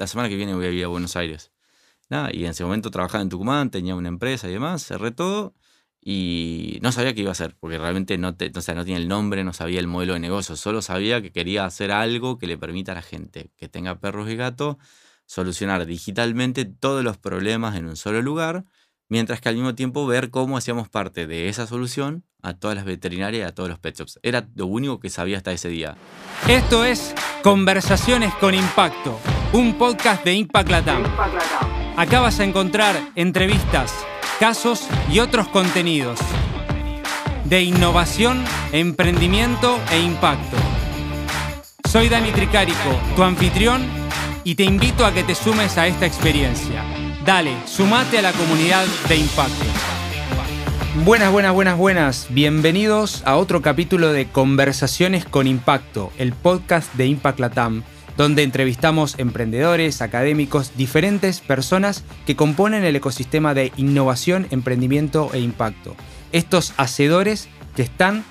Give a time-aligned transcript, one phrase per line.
[0.00, 1.52] la semana que viene voy a ir a Buenos Aires.
[2.08, 5.54] Nada, y en ese momento trabajaba en Tucumán, tenía una empresa y demás, cerré todo
[6.00, 9.08] y no sabía qué iba a hacer, porque realmente no, o sea, no tenía el
[9.08, 12.56] nombre, no sabía el modelo de negocio, solo sabía que quería hacer algo que le
[12.56, 14.78] permita a la gente que tenga perros y gatos
[15.26, 18.64] solucionar digitalmente todos los problemas en un solo lugar,
[19.10, 22.86] mientras que al mismo tiempo ver cómo hacíamos parte de esa solución a todas las
[22.86, 24.18] veterinarias y a todos los pet shops.
[24.22, 25.96] Era lo único que sabía hasta ese día.
[26.48, 29.18] Esto es Conversaciones con Impacto,
[29.52, 31.04] un podcast de Impact Latam.
[31.96, 33.92] Acá vas a encontrar entrevistas
[34.38, 36.18] casos y otros contenidos
[37.44, 40.56] de innovación, emprendimiento e impacto.
[41.88, 43.82] Soy Dani Tricarico, tu anfitrión,
[44.44, 46.84] y te invito a que te sumes a esta experiencia.
[47.24, 49.64] Dale, sumate a la comunidad de impacto.
[51.04, 52.26] Buenas, buenas, buenas, buenas.
[52.30, 57.82] Bienvenidos a otro capítulo de Conversaciones con Impacto, el podcast de Impact Latam
[58.16, 65.96] donde entrevistamos emprendedores, académicos, diferentes personas que componen el ecosistema de innovación, emprendimiento e impacto.
[66.30, 68.22] Estos hacedores que están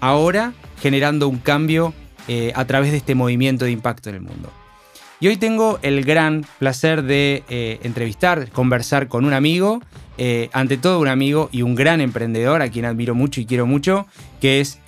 [0.00, 1.94] ahora generando un cambio
[2.26, 4.50] eh, a través de este movimiento de impacto en el mundo.
[5.20, 9.80] Y hoy tengo el gran placer de eh, entrevistar, conversar con un amigo,
[10.18, 13.66] eh, ante todo un amigo y un gran emprendedor a quien admiro mucho y quiero
[13.66, 14.06] mucho,
[14.40, 14.78] que es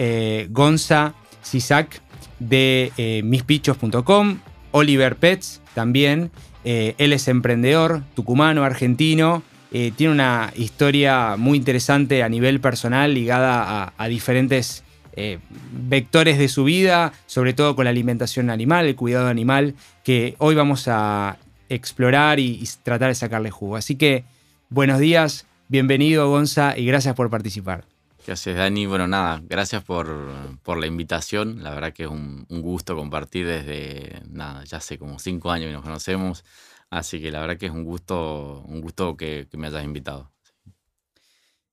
[0.50, 2.02] Gonza Sisak
[2.38, 4.38] de mispichos.com,
[4.72, 6.30] Oliver Pets también.
[6.64, 9.42] Eh, él es emprendedor, tucumano, argentino.
[9.70, 15.38] Eh, tiene una historia muy interesante a nivel personal ligada a, diferentes eh,
[15.72, 20.54] vectores de su vida, sobre todo con la alimentación animal, el cuidado animal, que hoy
[20.54, 23.76] vamos a explorar y, tratar de sacarle jugo.
[23.76, 24.24] Así que
[24.70, 27.84] buenos días, bienvenido Gonza y gracias por participar.
[28.26, 28.84] Gracias, Dani.
[28.84, 31.62] Bueno, nada, gracias por, la invitación.
[31.62, 35.72] La verdad que es un, gusto compartir desde, nada, ya hace como cinco años que
[35.72, 36.44] nos conocemos.
[36.90, 40.30] Así que la verdad que es un gusto, un gusto que, me hayas invitado.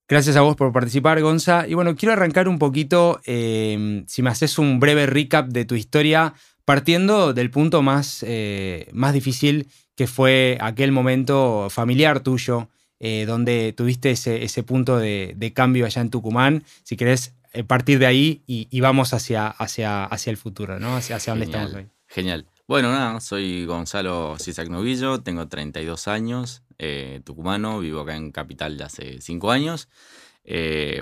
[0.08, 1.68] Gracias a vos por participar, Gonza.
[1.68, 5.74] Y bueno, quiero arrancar un poquito, eh, si me haces un breve recap de tu
[5.74, 13.26] historia, partiendo del punto más, eh, más difícil que fue aquel momento familiar tuyo, eh,
[13.26, 16.64] donde tuviste ese, punto de, cambio allá en Tucumán.
[16.84, 17.34] Si querés
[17.66, 20.98] partir de ahí y, vamos hacia, hacia, hacia el futuro, ¿no?
[20.98, 21.88] Hacia, hacia donde estamos hoy.
[22.08, 22.46] Genial.
[22.68, 28.78] Bueno, nada, soy Gonzalo Cisac Novillo, tengo 32 años, eh, tucumano, vivo acá en Capital
[28.78, 29.90] de hace 5 años.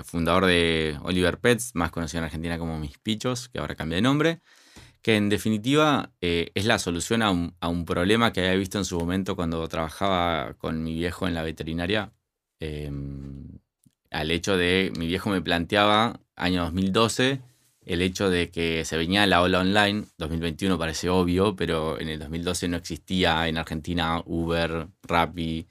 [0.04, 4.02] fundador de Oliver Pets, más conocido en Argentina como Mis Pichos, que ahora cambia de
[4.02, 4.40] nombre
[5.04, 8.98] que en definitiva eh, es la solución a un, problema que había visto en su
[8.98, 12.10] momento cuando trabajaba con mi viejo en la veterinaria.
[14.10, 17.42] Al hecho de, mi viejo me planteaba, año 2012,
[17.86, 22.18] el hecho de que se venía la ola online, 2021 parece obvio, pero en el
[22.18, 25.66] 2012 no existía en Argentina Uber, Rappi,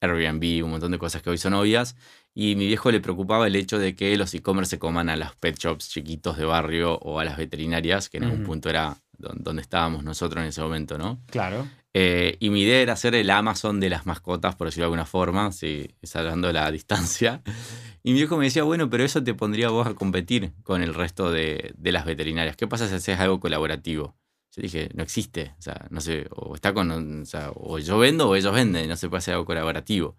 [0.00, 1.96] Airbnb, un montón de cosas que hoy son obvias.
[2.34, 5.36] Y mi viejo le preocupaba el hecho de que los e-commerce se coman a los
[5.36, 9.62] pet shops chiquitos de barrio o a las veterinarias, que en algún punto era donde
[9.62, 11.20] estábamos nosotros en ese momento, ¿no?
[11.26, 11.66] Claro.
[11.94, 15.04] Eh, y mi idea era ser el Amazon de las mascotas, por decirlo de alguna
[15.04, 17.42] forma, sí, salvando la distancia.
[18.02, 20.94] Y mi viejo me decía, bueno, pero eso te pondría vos a competir con el
[20.94, 22.56] resto de, las veterinarias.
[22.56, 24.16] ¿Qué pasa si haces algo colaborativo?
[24.54, 25.54] Yo dije, no existe.
[25.58, 27.22] O sea, no sé, o está con.
[27.22, 30.16] O, sea, o yo vendo o ellos venden, no se puede hacer algo colaborativo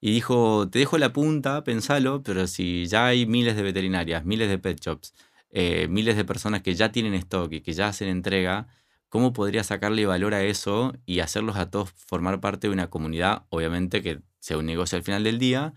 [0.00, 4.48] y dijo, te dejo la punta, pensalo, pero si ya hay miles de veterinarias, miles
[4.48, 5.14] de pet shops,
[5.50, 8.68] eh, miles de personas que ya tienen stock y que ya hacen entrega,
[9.08, 13.44] ¿cómo podría sacarle valor a eso y hacerlos a todos formar parte de una comunidad?
[13.50, 15.74] Obviamente que sea un negocio al final del día.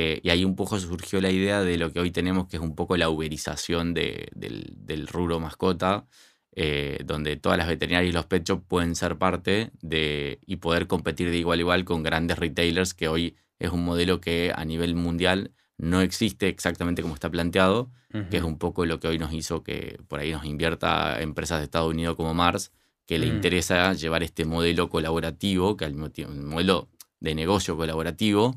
[0.00, 2.62] Eh, y ahí un poco surgió la idea de lo que hoy tenemos, que es
[2.62, 6.06] un poco la uberización del, del, rubro mascota,
[6.54, 10.86] eh, donde todas las veterinarias y los pet shops pueden ser parte de y poder
[10.86, 14.64] competir de igual a igual con grandes retailers que hoy es un modelo que a
[14.64, 17.90] nivel mundial no existe exactamente como está planteado,
[18.30, 21.58] que es un poco lo que hoy nos hizo que por ahí nos invierta empresas
[21.58, 22.70] de Estados Unidos como Mars,
[23.04, 23.34] que le mm.
[23.34, 28.56] interesa llevar este modelo colaborativo, que al mismo tiempo, un modelo de negocio colaborativo,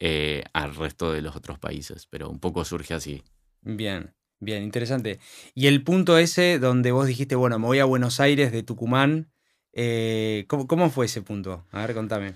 [0.00, 2.06] eh, al resto de los otros países.
[2.06, 3.22] Pero un poco surge así.
[3.62, 5.18] Bien, bien, interesante.
[5.54, 9.30] Y el punto ese donde vos dijiste, bueno, me voy a Buenos Aires de Tucumán,
[9.72, 11.64] eh, ¿cómo, ¿cómo, fue ese punto?
[11.70, 12.34] A ver, contame.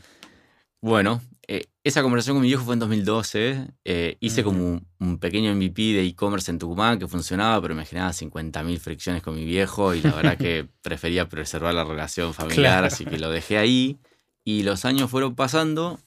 [0.81, 3.69] Bueno, eh, esa conversación con mi viejo fue en 2012.
[3.85, 8.13] Eh, hice como un, pequeño MVP de e-commerce en Tucumán que funcionaba, pero me generaba
[8.13, 13.05] 50.000 fricciones con mi viejo y la verdad que prefería preservar la relación familiar, así
[13.05, 13.99] que lo dejé ahí.
[14.45, 16.01] Y los años fueron pasando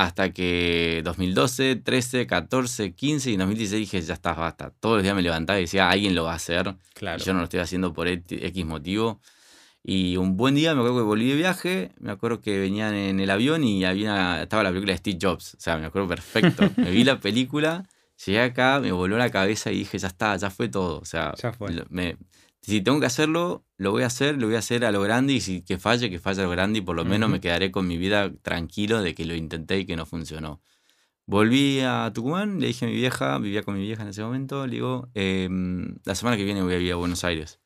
[0.00, 4.72] hasta que 2012, 13, 14, 15 y 2016 dije, ya está, basta.
[4.80, 6.74] Todos los días me levantaba y decía, alguien lo va a hacer.
[6.94, 7.20] Claro.
[7.20, 9.20] Y yo no lo estoy haciendo por X motivo.
[9.82, 13.20] Y un buen día me acuerdo que volví de viaje, me acuerdo que venían en
[13.20, 15.54] el avión y había estaba la película de Steve Jobs.
[15.54, 16.70] O sea, me acuerdo perfecto.
[16.78, 17.86] me vi la película,
[18.24, 20.98] llegué acá, me voló la cabeza y dije, ya está, ya fue todo.
[20.98, 21.34] O sea,
[22.62, 25.32] si tengo que hacerlo, lo voy a hacer, lo voy a hacer a lo grande
[25.32, 27.70] y si que falle, que falle a lo grande y por lo menos me quedaré
[27.70, 30.60] con mi vida tranquilo de que lo intenté y que no funcionó.
[31.26, 34.66] Volví a Tucumán, le dije a mi vieja, vivía con mi vieja en ese momento,
[34.66, 37.60] le digo, em, la semana que viene voy a ir a Buenos Aires.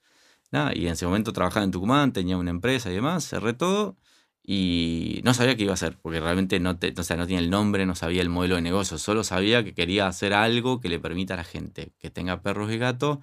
[0.74, 3.96] y en ese momento trabajaba en Tucumán, tenía una empresa y demás, cerré todo
[4.42, 7.50] y no sabía qué iba a hacer, porque realmente no, te, o no tenía el
[7.50, 11.00] nombre, no sabía el modelo de negocio, solo sabía que quería hacer algo que le
[11.00, 13.18] permita a la gente que tenga perros y gatos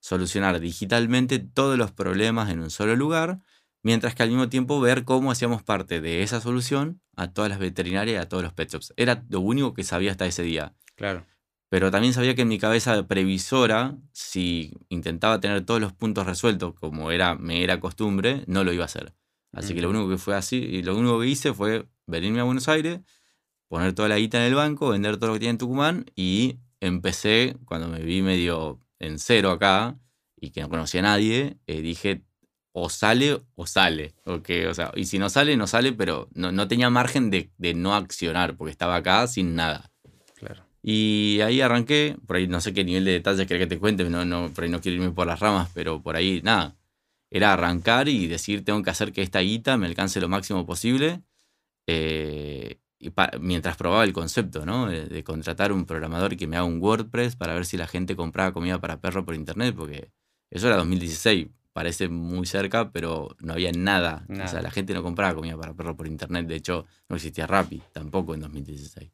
[0.00, 3.40] solucionar digitalmente todos los problemas en un solo lugar,
[3.82, 7.58] mientras que al mismo tiempo ver cómo hacíamos parte de esa solución a todas las
[7.58, 8.92] veterinarias y a todos los pet shops.
[8.96, 10.74] Era lo único que sabía hasta ese día.
[10.96, 11.24] Claro.
[11.68, 16.74] Pero también sabía que en mi cabeza previsora, si intentaba tener todos los puntos resueltos
[16.74, 19.14] como era, me era costumbre, no lo iba a hacer.
[19.52, 22.44] Así que lo único que fue así, y lo único que hice fue venirme a
[22.44, 23.00] Buenos Aires,
[23.68, 26.58] poner toda la guita en el banco, vender todo lo que tenía en Tucumán y
[26.80, 29.98] empecé, cuando me vi medio en cero acá
[30.40, 32.22] y que no conocía a nadie, eh, dije,
[32.72, 34.14] o sale o sale.
[34.24, 38.56] o sea, y si no sale, no sale, pero no, tenía margen de, no accionar,
[38.56, 39.90] porque estaba acá sin nada.
[40.34, 40.66] Claro.
[40.82, 44.04] Y ahí arranqué, por ahí no sé qué nivel de detalle querés que te cuente,
[44.04, 46.76] no, no, por ahí no quiero irme por las ramas, pero por ahí nada.
[47.30, 51.22] Era arrancar y decir, tengo que hacer que esta guita me alcance lo máximo posible.
[51.86, 54.86] Eh, y mientras probaba el concepto, ¿no?
[54.86, 58.52] De, contratar un programador que me haga un WordPress para ver si la gente compraba
[58.52, 60.10] comida para perro por internet, porque
[60.50, 64.24] eso era 2016, parece muy cerca, pero no había nada.
[64.30, 67.46] O sea, la gente no compraba comida para perro por internet, de hecho no existía
[67.46, 69.10] Rappi tampoco en 2016.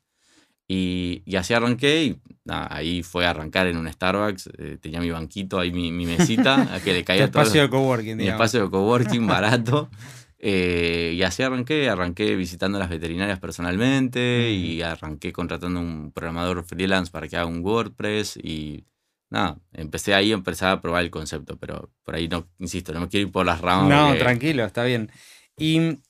[0.69, 5.11] Y, y así arranqué y ahí fue a arrancar en un Starbucks, eh, tenía mi
[5.11, 7.43] banquito ahí, mi, mesita, a que le caía todo.
[7.43, 9.91] espacio de coworking, Mi espacio de coworking barato.
[10.45, 17.13] Eh, y así arranqué, arranqué visitando las veterinarias personalmente y arranqué contratando un programador freelance
[17.13, 18.85] para que haga un WordPress y
[19.31, 23.09] nada, empecé ahí, empecé a probar el concepto, pero por ahí no, insisto, no me
[23.09, 23.89] quiero ir por las ramas.
[23.89, 25.13] No, tranquilo, está bien.
[25.57, 26.01] Y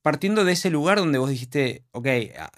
[0.00, 2.06] partiendo de ese lugar donde vos dijiste, ok,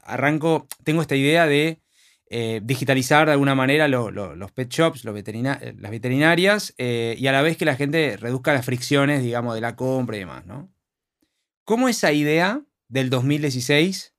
[0.04, 1.82] arranco, tengo esta idea de
[2.30, 7.42] eh, digitalizar de alguna manera los pet shops, los las veterinarias, eh, y a la
[7.42, 10.70] vez que la gente reduzca las fricciones, digamos, de la compra y demás, ¿no?
[11.68, 14.14] ¿Cómo esa idea del 2016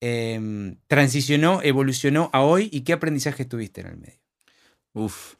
[0.00, 4.20] em, transicionó, evolucionó a hoy y qué aprendizaje tuviste en el medio?
[4.92, 5.34] Uf,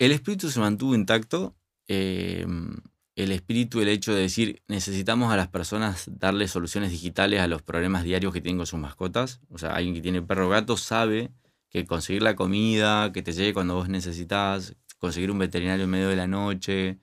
[0.00, 1.54] el espíritu se mantuvo intacto.
[1.86, 2.78] Em,
[3.14, 7.62] el espíritu, el hecho de decir, necesitamos a las personas darle soluciones digitales a los
[7.62, 9.38] problemas diarios que tienen con sus mascotas.
[9.50, 11.30] O sea, alguien que tiene perro gato sabe
[11.68, 16.08] que conseguir la comida, que te llegue cuando vos necesitas, conseguir un veterinario en medio
[16.08, 16.98] de la noche,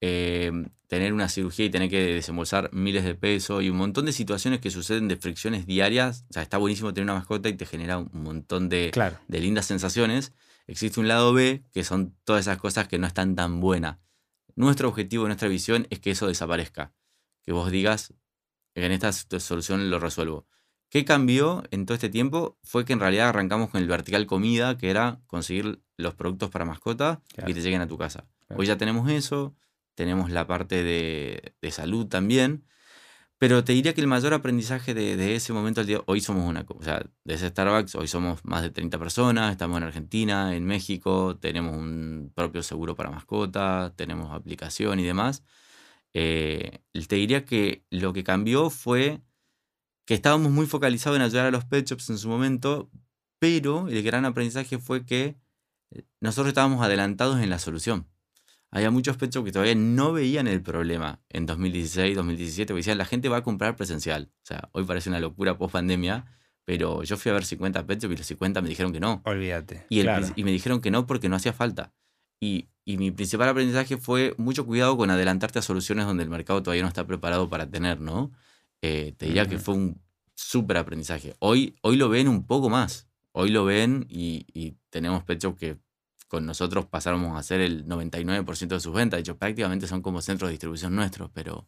[0.00, 4.12] Em, tener una cirugía y tener que desembolsar miles de pesos y un montón de
[4.12, 6.24] situaciones que suceden de fricciones diarias.
[6.30, 8.92] O sea, está buenísimo tener una mascota y te genera un montón de,
[9.26, 10.32] de lindas sensaciones.
[10.68, 13.98] Existe un lado B, que son todas esas cosas que no están tan buenas.
[14.54, 16.92] Nuestro objetivo, nuestra visión es que eso desaparezca.
[17.42, 18.14] Que vos digas,
[18.74, 20.46] en esta solución lo resuelvo.
[20.88, 22.58] ¿Qué cambió en todo este tiempo?
[22.62, 26.64] Fue que en realidad arrancamos con el vertical comida, que era conseguir los productos para
[26.64, 28.24] mascota y te lleguen a tu casa.
[28.54, 29.54] Hoy ya tenemos eso,
[29.96, 32.64] tenemos la parte de, salud también.
[33.38, 36.64] Pero te diría que el mayor aprendizaje de, ese momento al día, hoy somos una,
[36.68, 40.64] o sea, de ese Starbucks, hoy somos más de 30 personas, estamos en Argentina, en
[40.64, 45.44] México, tenemos un propio seguro para mascotas, tenemos aplicación y demás.
[46.14, 49.22] Eh, te diría que lo que cambió fue
[50.06, 52.90] que estábamos muy focalizados en ayudar a los pet shops en su momento,
[53.38, 55.36] pero el gran aprendizaje fue que
[55.92, 58.08] eh, nosotros estábamos adelantados en la solución
[58.70, 63.04] había muchos pet que todavía no veían el problema en 2016, 2017, porque decían, la
[63.04, 64.30] gente va a comprar presencial.
[64.42, 66.26] O sea, hoy parece una locura post pandemia,
[66.64, 69.22] pero yo fui a ver 50 pet y los 50 me dijeron que no.
[69.24, 69.86] Olvídate.
[69.88, 71.92] Y, y me dijeron que no porque no hacía falta.
[72.40, 76.62] Y, y, mi principal aprendizaje fue mucho cuidado con adelantarte a soluciones donde el mercado
[76.62, 78.30] todavía no está preparado para tener, ¿no?
[78.82, 80.02] Eh, te diría que fue un
[80.34, 81.34] súper aprendizaje.
[81.38, 83.08] Hoy, hoy lo ven un poco más.
[83.32, 85.78] Hoy lo ven y, y tenemos pet que
[86.28, 89.18] con nosotros pasáramos a ser el 99% de sus ventas.
[89.18, 91.66] De hecho, prácticamente son como centros de distribución nuestros, pero,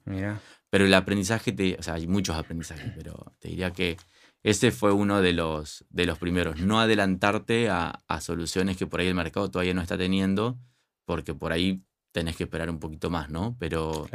[0.71, 3.97] pero el aprendizaje, te, o sea, hay muchos aprendizajes, pero te diría que
[4.43, 6.61] ese fue uno de los, de los primeros.
[6.61, 10.59] No adelantarte a, soluciones que por ahí el mercado todavía no está teniendo,
[11.05, 13.57] porque por ahí tenés que esperar un poquito más, ¿no?
[13.59, 14.09] Pero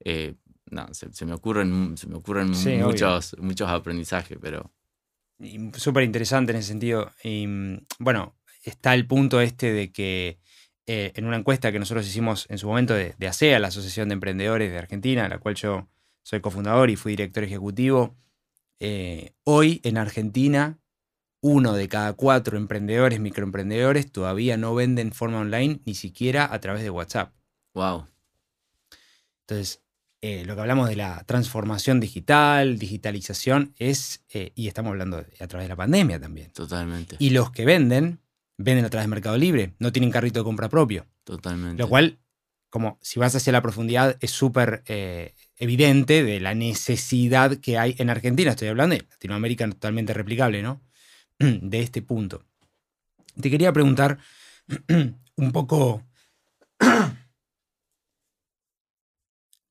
[0.00, 0.34] eh,
[0.70, 2.50] no, se, me ocurren, se me ocurren
[2.82, 4.72] muchos, muchos aprendizajes, pero...
[5.74, 7.10] Súper interesante en ese sentido.
[7.22, 7.46] Y
[7.98, 8.34] bueno,
[8.70, 10.38] está el punto este de que
[10.86, 14.08] eh, en una encuesta que nosotros hicimos en su momento de, de ASEA, la Asociación
[14.08, 15.88] de Emprendedores de Argentina, la cual yo
[16.22, 18.16] soy cofundador y fui director ejecutivo,
[18.78, 20.78] eh, hoy en Argentina,
[21.40, 26.82] uno de cada cuatro emprendedores, microemprendedores, todavía no venden forma online ni siquiera a través
[26.82, 27.32] de WhatsApp.
[27.74, 28.06] Wow.
[29.42, 29.80] Entonces,
[30.22, 35.32] eh, lo que hablamos de la transformación digital, digitalización, es, eh, y estamos hablando de-
[35.38, 36.50] a través de la pandemia también.
[36.52, 37.16] Totalmente.
[37.18, 38.20] Y los que venden,
[38.58, 41.06] venden a través de Mercado Libre, no tienen carrito de compra propio.
[41.24, 41.82] totalmente.
[41.82, 42.18] Lo cual,
[42.70, 47.94] como si vas hacia la profundidad, es súper eh, evidente de la necesidad que hay
[47.98, 48.50] en Argentina.
[48.50, 50.82] Estoy hablando de Latinoamérica totalmente replicable, ¿no?
[51.38, 52.44] De este punto.
[53.40, 54.18] Te quería preguntar
[55.36, 56.02] un poco.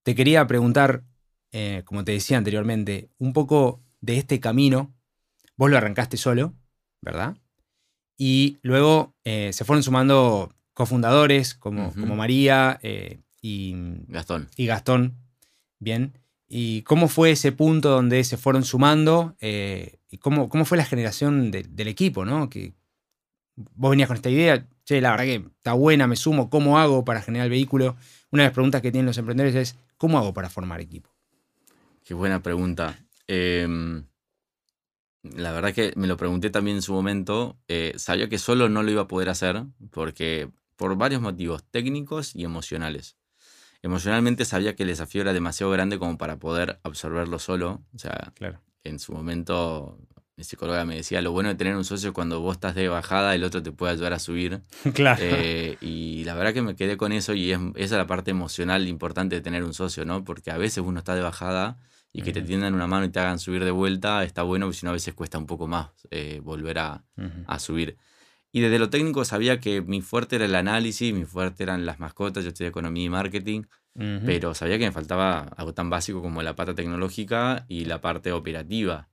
[0.03, 1.03] Te quería preguntar,
[1.51, 4.93] eh, como te decía anteriormente, un poco de este camino.
[5.55, 6.53] Vos lo arrancaste solo,
[7.01, 7.37] ¿verdad?
[8.17, 13.73] Y luego eh, se fueron sumando cofundadores como, como María eh, y,
[14.07, 14.47] Gastón.
[14.55, 15.15] y Gastón.
[15.79, 16.17] Bien.
[16.47, 19.35] ¿Y cómo fue ese punto donde se fueron sumando?
[19.41, 22.23] eh, ¿Y cómo, cómo fue la generación de- del equipo?
[22.23, 22.49] ¿no?
[22.49, 22.73] Que
[23.55, 27.03] vos venías con esta idea, che, la verdad que está buena, me sumo, ¿cómo hago
[27.05, 27.95] para generar el vehículo?
[28.31, 31.09] Una de las preguntas que tienen los emprendedores es, ¿cómo hago para formar equipo?
[32.03, 32.99] Qué buena pregunta.
[33.27, 34.05] Em,
[35.35, 37.57] la verdad que me lo pregunté también en su momento.
[37.67, 42.35] eh, sabía que solo no lo iba a poder hacer porque por varios motivos técnicos
[42.35, 43.15] y emocionales.
[43.81, 47.83] Emocionalmente sabía que el desafío era demasiado grande como para poder absorberlo solo.
[47.93, 48.59] O sea, Claro.
[48.83, 49.97] en su momento
[50.37, 52.89] mi psicóloga me decía, lo bueno de tener un socio es cuando vos estás de
[52.89, 54.61] bajada, el otro te puede ayudar a subir.
[54.93, 55.21] claro.
[55.23, 58.31] Eh, y la verdad que me quedé con eso y es, esa es la parte
[58.31, 60.25] emocional importante de tener un socio, ¿no?
[60.25, 61.77] Porque a veces uno está de bajada
[62.17, 62.47] y que te Ujú.
[62.47, 64.93] tiendan una mano y te hagan subir de vuelta está bueno, porque si no a
[64.93, 67.03] veces cuesta un poco más eh, volver a,
[67.45, 67.97] a subir.
[68.53, 71.99] Y desde lo técnico sabía que mi fuerte era el análisis, mi fuerte eran las
[71.99, 73.63] mascotas, yo estudié economía y marketing,
[73.95, 74.25] Ujú.
[74.25, 78.31] pero sabía que me faltaba algo tan básico como la pata tecnológica y la parte
[78.31, 79.09] operativa.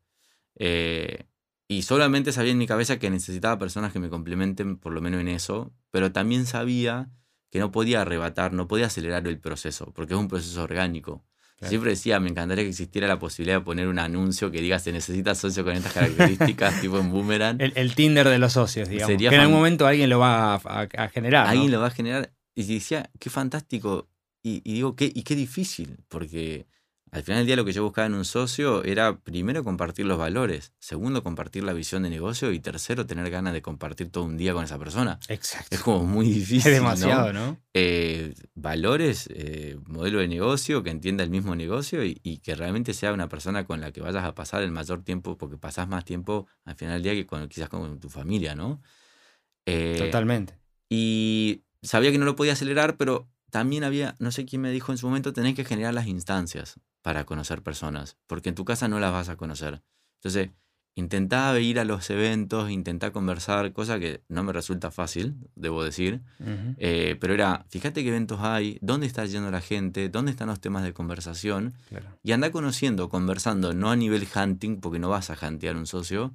[0.54, 1.26] Eh,
[1.66, 5.20] y solamente sabía en mi cabeza que necesitaba personas que me complementen por lo menos
[5.20, 7.10] en eso, pero también sabía
[7.50, 11.24] que no podía arrebatar, no podía acelerar el proceso, porque es un proceso orgánico.
[11.62, 11.70] Claro.
[11.70, 14.90] Siempre decía, me encantaría que existiera la posibilidad de poner un anuncio que diga se
[14.92, 17.60] necesita socio con estas características, tipo en Boomerang.
[17.60, 19.12] el, el Tinder de los socios, digamos.
[19.12, 21.44] Sería que en algún momento alguien lo va a, a- a generar.
[21.46, 21.50] ¿no?
[21.52, 22.32] Alguien lo va a generar.
[22.54, 24.08] Y decía, qué fantástico.
[24.42, 26.66] Y, y digo, qué, y qué difícil, porque
[27.12, 30.16] al final del día lo que yo buscaba en un socio era primero compartir los
[30.16, 34.38] valores, segundo compartir la visión de negocio y tercero tener ganas de compartir todo un
[34.38, 35.20] día con esa persona.
[35.28, 35.76] Exacto.
[35.76, 36.72] Es como muy difícil.
[36.72, 36.84] Es ¿no?
[36.88, 37.58] demasiado, ¿no?
[37.74, 42.94] Eh, valores, eh, modelo de negocio, que entienda el mismo negocio y, y que realmente
[42.94, 46.06] sea una persona con la que vayas a pasar el mayor tiempo, porque pasás más
[46.06, 48.80] tiempo al final del día que con, quizás con tu familia, ¿no?
[49.66, 50.58] Eh, Totalmente.
[50.88, 54.92] y sabía que no lo podía acelerar, pero también había, no sé quién me dijo
[54.92, 58.88] en su momento, tenés que generar las instancias para conocer personas, porque en tu casa
[58.88, 59.82] no las vas a conocer.
[60.20, 60.50] Entonces,
[60.94, 66.20] intentaba ir a los eventos, intentaba conversar, cosa que no me resulta fácil, debo decir,
[66.78, 70.60] eh, pero era, fíjate qué eventos hay, dónde está yendo la gente, dónde están los
[70.60, 72.06] temas de conversación, Claro.
[72.22, 76.34] y anda conociendo, conversando, no a nivel hunting, porque no vas a huntear un socio,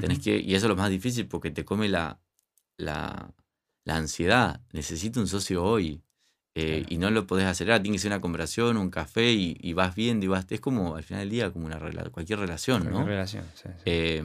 [0.00, 2.18] Tenés que, y eso es lo más difícil porque te come la,
[2.76, 3.32] la,
[3.86, 4.60] la ansiedad.
[4.72, 6.02] Necesito un socio hoy.
[6.58, 6.86] Eh, Claro.
[6.94, 7.82] Y no lo podés acelerar.
[7.82, 10.46] Tiene que ser una conversación, un café y, y vas viendo y vas.
[10.50, 11.78] Es como al final del día, como una
[12.10, 13.06] cualquier relación, Cualquier ¿no?
[13.08, 13.82] relación, sí, sí.
[13.86, 14.22] Eh,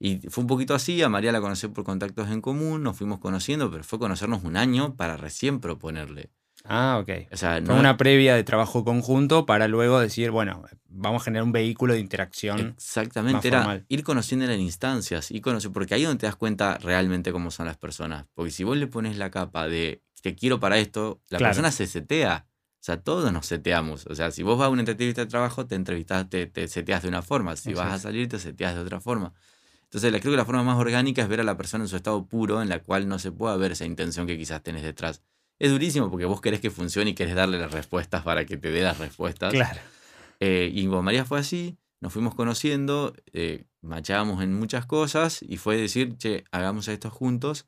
[0.00, 1.02] y fue un poquito así.
[1.02, 4.56] A María la conocí por contactos en común, nos fuimos conociendo, pero fue conocernos un
[4.56, 6.30] año para recién proponerle.
[6.64, 7.28] Ah, ok.
[7.32, 11.44] O sea, no, una previa de trabajo conjunto para luego decir, bueno, vamos a generar
[11.44, 12.58] un vehículo de interacción.
[12.58, 13.86] más Exactamente, era formal.
[13.88, 17.50] ir conociendo en instancias, ir conocer, porque ahí es donde te das cuenta realmente cómo
[17.50, 18.26] son las personas.
[18.34, 21.50] Porque si vos le pones la capa de te quiero para esto, la Claro.
[21.52, 22.46] persona se setea.
[22.80, 24.06] O sea, todos nos seteamos.
[24.06, 27.02] O sea, si vos vas a una entrevista de trabajo, te entrevistas, te, te seteas
[27.02, 27.56] de una forma.
[27.56, 28.02] Si vas a Exacto.
[28.04, 29.32] salir, te seteas de otra forma.
[29.82, 32.26] Entonces, creo que la forma más orgánica es ver a la persona en su estado
[32.26, 35.22] puro, en la cual no se pueda ver esa intención que quizás tenés detrás.
[35.58, 38.70] Es durísimo porque vos querés que funcione y querés darle las respuestas para que te
[38.70, 39.52] dé las respuestas.
[39.52, 39.80] Claro.
[40.40, 45.56] Eh, y con María fue así, nos fuimos conociendo, eh, machábamos en muchas cosas y
[45.56, 47.66] fue decir, che, hagamos esto juntos.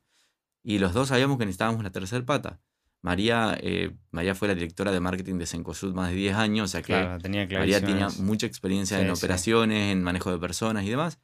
[0.63, 2.59] Y los dos sabíamos que necesitábamos la tercera pata.
[3.01, 6.67] María, eh, María fue la directora de marketing de Sencosud más de 10 años, o
[6.67, 9.13] sea que Claro, tenía María tenía mucha experiencia Sí, en sí.
[9.17, 11.19] operaciones, en manejo de personas y demás.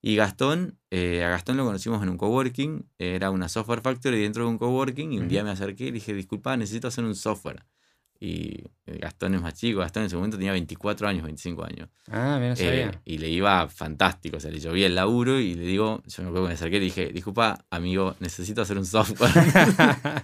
[0.00, 4.44] Y Gastón, eh, a Gastón lo conocimos en un coworking, era una software factory dentro
[4.44, 5.30] de un coworking y un Ujú.
[5.30, 7.64] día me acerqué y le dije, disculpa, necesito hacer un software.
[8.18, 11.88] Y Gastón es más chico, Gastón en ese momento tenía 24 años, 25 años.
[12.10, 13.00] Ah, mira, sabía.
[13.04, 16.28] y le iba fantástico, o sea, le llovía el laburo y le digo, yo me
[16.28, 19.32] acuerdo que me acerqué y le dije, disculpa, amigo, necesito hacer un software.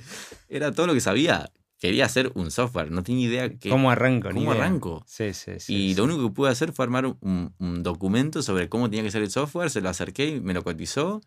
[0.49, 1.51] Era todo lo que sabía.
[1.79, 4.31] Quería hacer un software, no tenía idea que, ¿Cómo arranco?
[4.31, 5.05] cómo arranco.
[5.07, 5.75] Sí, sí, sí.
[5.75, 9.11] y lo único que pude hacer fue armar un, un documento sobre cómo tenía que
[9.11, 11.21] ser el software, se lo acerqué y me lo cotizó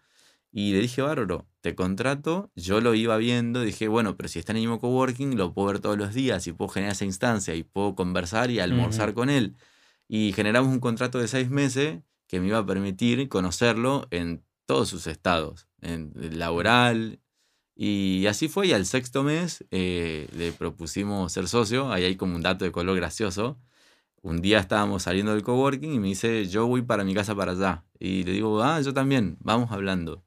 [0.57, 2.49] y le dije, bárbaro, te contrato.
[2.55, 5.67] Yo lo iba viendo, dije, bueno, pero si está en el mismo coworking, lo puedo
[5.67, 9.29] ver todos los días y puedo generar esa instancia y puedo conversar y almorzar con
[9.29, 9.57] él.
[10.07, 14.87] Y generamos un contrato de seis meses que me iba a permitir conocerlo en todos
[14.87, 17.19] sus estados, en laboral.
[17.75, 22.33] Y así fue, y al sexto mes eh, le propusimos ser socio, ahí hay como
[22.33, 23.59] un dato de color gracioso.
[24.21, 27.51] Un día estábamos saliendo del coworking y me dice, yo voy para mi casa para
[27.51, 27.83] allá.
[27.99, 30.23] Y le digo, ah, yo también, vamos hablando.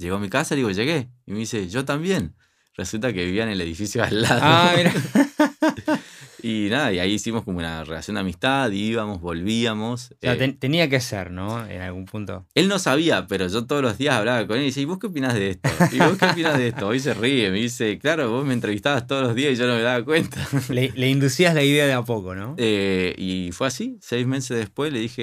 [0.00, 1.10] Llegó a mi casa, le digo, llegué.
[1.26, 2.34] Y me dice, yo también.
[2.74, 4.40] Resulta que vivía en el edificio al lado.
[4.42, 4.94] Ah, mira.
[6.42, 10.10] y nada, y ahí hicimos como una relación de amistad, íbamos, volvíamos.
[10.12, 11.66] O sea, eh, ten- tenía que ser, ¿no?
[11.66, 12.46] En algún punto.
[12.54, 14.98] él no sabía, pero yo todos los días hablaba con él y decía, ¿y vos
[14.98, 15.70] qué opinás de esto?
[15.92, 16.86] ¿Y vos qué opinás de esto?
[16.88, 19.74] Hoy se ríe, me dice, claro, vos me entrevistabas todos los días y yo no
[19.74, 20.46] me daba cuenta.
[20.68, 22.54] Le, le inducías la idea de a poco, ¿no?
[22.58, 25.20] Eh, y fue así, seis meses después le dije,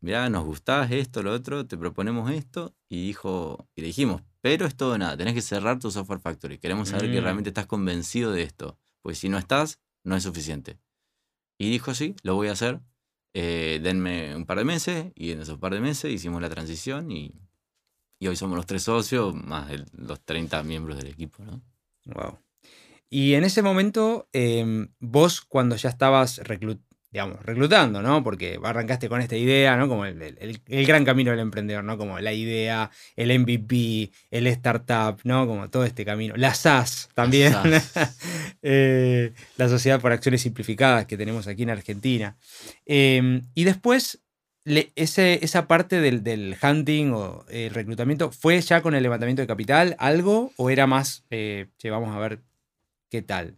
[0.00, 0.06] Mm.
[0.06, 2.74] mirá, nos gustás esto, lo otro, te proponemos esto.
[2.88, 6.58] Y dijo, y le dijimos, pero es todo nada, tenés que cerrar tu software factory.
[6.58, 7.24] Queremos saber que Mm.
[7.24, 8.78] realmente estás convencido de esto.
[9.02, 10.78] Pues si no estás, no es suficiente.
[11.58, 12.80] Y dijo, sí, lo voy a hacer.
[13.34, 15.12] Eh, denme un par de meses.
[15.14, 17.34] Y en esos par de meses hicimos la transición y,
[18.18, 21.62] y hoy somos los tres socios, más el- los 30 miembros del equipo, ¿no?
[22.06, 22.38] Wow.
[23.10, 26.80] Y en ese momento, em, vos cuando ya estabas reclu-
[27.12, 28.22] digamos, reclutando, ¿no?
[28.22, 29.88] Porque arrancaste con esta idea, ¿no?
[29.88, 31.98] Como el, el- el gran camino del emprendedor, ¿no?
[31.98, 35.46] Como la idea, el MVP, el startup, ¿no?
[35.46, 36.34] Como todo este camino.
[36.36, 37.52] La SaaS también.
[37.52, 38.16] SaaS.
[38.62, 42.36] Eh, la Sociedad por Acciones Simplificadas que tenemos aquí en Argentina.
[42.84, 44.22] Em, y después,
[44.64, 49.40] le- ese, esa parte del, del hunting o el reclutamiento, ¿fue ya con el levantamiento
[49.40, 52.42] de capital algo o era más, eh, che, vamos a ver
[53.10, 53.56] qué tal?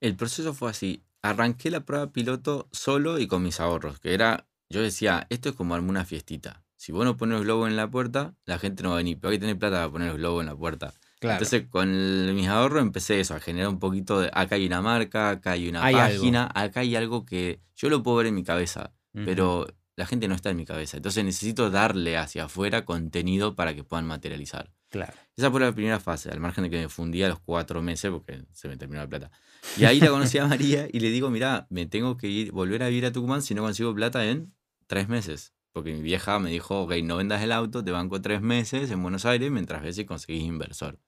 [0.00, 1.02] El proceso fue así.
[1.22, 5.54] Arranqué la prueba piloto solo y con mis ahorros, que era, yo decía, esto es
[5.54, 6.62] como armar una fiestita.
[6.76, 9.18] Si vos no pones los globos en la puerta, la gente no va a venir,
[9.20, 10.94] pero hay que tener plata para poner los globos en la puerta.
[11.18, 11.34] Claro.
[11.34, 14.80] Entonces, con el- mis ahorros empecé eso, a generar un poquito de, acá hay una
[14.80, 16.16] marca, acá hay una Hay algo.
[16.22, 19.66] página, acá hay algo que yo lo puedo ver en mi cabeza, pero
[19.96, 20.96] la gente no está en mi cabeza.
[20.96, 24.72] Entonces necesito darle hacia afuera contenido para que puedan materializar.
[24.90, 25.12] Claro.
[25.36, 28.10] Esa fue la primera fase, al margen de que me fundí a los cuatro meses
[28.10, 29.30] porque se me terminó la plata.
[29.78, 32.82] Y ahí la conocí a María y le digo, mirá, me tengo que ir, volver
[32.82, 34.52] a vivir a Tucumán si no consigo plata en
[34.86, 35.54] tres meses.
[35.72, 39.00] Porque mi vieja me dijo, ok, no vendas el auto, te banco tres meses en
[39.02, 40.98] Buenos Aires mientras ves si conseguís inversor.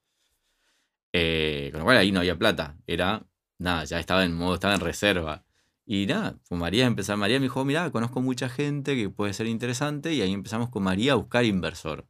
[1.11, 2.77] Eh, con lo cual ahí no había plata.
[2.87, 3.27] Era,
[3.59, 5.45] nada, ya estaba en modo, estaba en reserva.
[5.85, 9.47] Y nada, con María empezó, María me dijo, mirá, conozco mucha gente que puede ser
[9.47, 12.07] interesante y ahí empezamos con María a buscar inversor.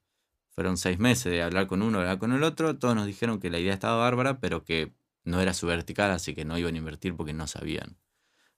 [0.56, 2.76] Fueron seis meses de hablar con uno, hablar con el otro.
[2.78, 6.34] Todos nos dijeron que la idea estaba bárbara, pero que no era su vertical, así
[6.36, 7.98] que no iban a invertir porque no sabían.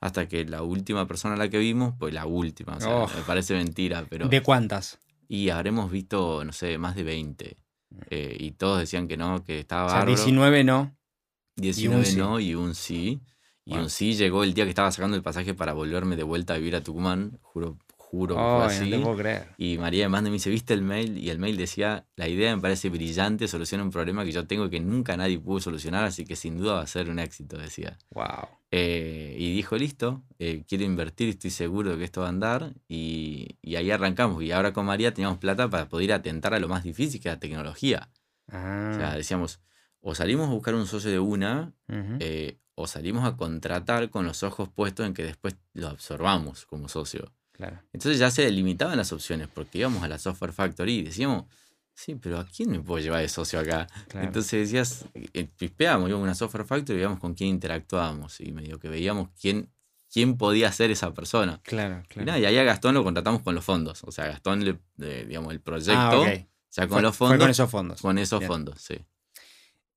[0.01, 3.07] Hasta que la última persona a la que vimos, pues la última, o sea, Oh.
[3.15, 4.27] me parece mentira, pero...
[4.27, 4.99] ¿De cuántas?
[5.27, 7.57] Y habremos visto, no sé, más de 20.
[8.09, 10.15] eh, y todos decían que no, que estaba O sea, bárbaro.
[10.15, 10.95] 19 no.
[11.55, 12.17] 19 sí.
[12.17, 13.21] no y un sí.
[13.63, 16.53] Y un sí llegó el día que estaba sacando el pasaje para volverme de vuelta
[16.53, 17.39] a vivir a Tucumán.
[17.41, 17.77] Juro,
[18.09, 18.89] juro que fue no así.
[18.89, 19.47] te puedo creer.
[19.57, 21.17] Y María me manda y me dice, ¿viste el mail?
[21.17, 24.65] Y el mail decía, la idea me parece brillante, soluciona un problema que yo tengo
[24.65, 27.57] y que nunca nadie pudo solucionar, así que sin duda va a ser un éxito,
[27.57, 27.97] decía.
[28.11, 28.47] Wow.
[28.71, 32.73] Eh, y dijo, listo, eh, quiero invertir, estoy seguro de que esto va a andar.
[32.87, 34.43] Y, y ahí arrancamos.
[34.43, 37.35] Y ahora con María teníamos plata para poder atentar a lo más difícil, que es
[37.35, 38.09] la tecnología.
[38.47, 39.59] O sea, Ah, decíamos,
[40.01, 41.73] o salimos a buscar un socio de una,
[42.19, 46.89] eh, o salimos a contratar con los ojos puestos en que después lo absorbamos como
[46.89, 47.31] socio.
[47.55, 47.81] Claro.
[47.93, 51.45] Entonces ya se limitaban las opciones, porque íbamos a la Software Factory y decíamos,
[51.93, 53.87] sí, pero ¿a quién me puedo llevar de socio acá?
[54.09, 54.27] Claro.
[54.27, 58.51] Entonces decías, eh, pispeábamos, íbamos a una Software Factory y veíamos con quién interactuábamos y
[58.51, 59.69] medio que veíamos quién,
[60.11, 61.59] quién podía ser esa persona.
[61.63, 62.25] Claro, Y, claro.
[62.27, 64.03] nada, y ahí a Gastón lo contratamos con los fondos.
[64.03, 66.45] O sea, Gastón, le, eh, digamos, el proyecto, Ah, ok.
[66.71, 68.01] ya con Fue- los fue fondos, con esos fondos.
[68.01, 68.47] con esos Bien.
[68.49, 68.97] fondos, sí.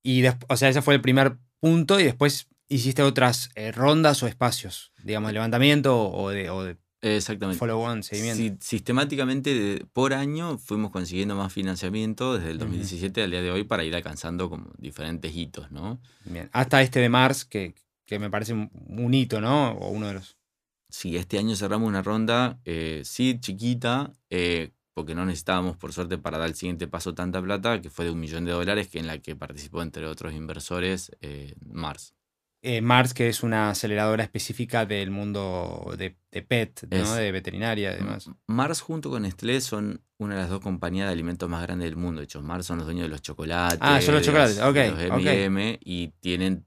[0.03, 4.27] Y o sea, ese fue el primer punto y después hiciste otras eh, rondas o
[4.27, 7.59] espacios, digamos, de levantamiento o de, o de Exactamente.
[7.59, 8.43] follow-on, seguimiento.
[8.61, 12.65] Si- sistemáticamente de- por año fuimos consiguiendo más financiamiento desde el Ujú.
[12.67, 16.01] 2017 al día de hoy para ir alcanzando como diferentes hitos, ¿no?
[16.25, 16.49] Bien.
[16.53, 19.73] Hasta este de Mars, que, que me parece un, un hito, ¿no?
[19.73, 20.37] O uno de los...
[20.91, 26.19] Sí, este año cerramos una ronda, eh, sí, chiquita, eh, porque no necesitábamos, por suerte,
[26.19, 28.99] para dar el siguiente paso tanta plata, que fue de un millón de dólares, que
[28.99, 32.15] en la que participó, entre otros inversores, eh, Mars.
[32.61, 37.15] Eh, Mars, que es una aceleradora específica del mundo de, PET, ¿no?
[37.15, 38.31] de veterinaria y demás.
[38.47, 41.97] Mars junto con Nestlé son una de las dos compañías de alimentos más grandes del
[41.97, 42.21] mundo.
[42.21, 43.79] De hecho, Mars son los dueños de los chocolates.
[43.81, 44.77] Ah, son los chocolates, ok.
[44.77, 46.67] los M&M y tienen,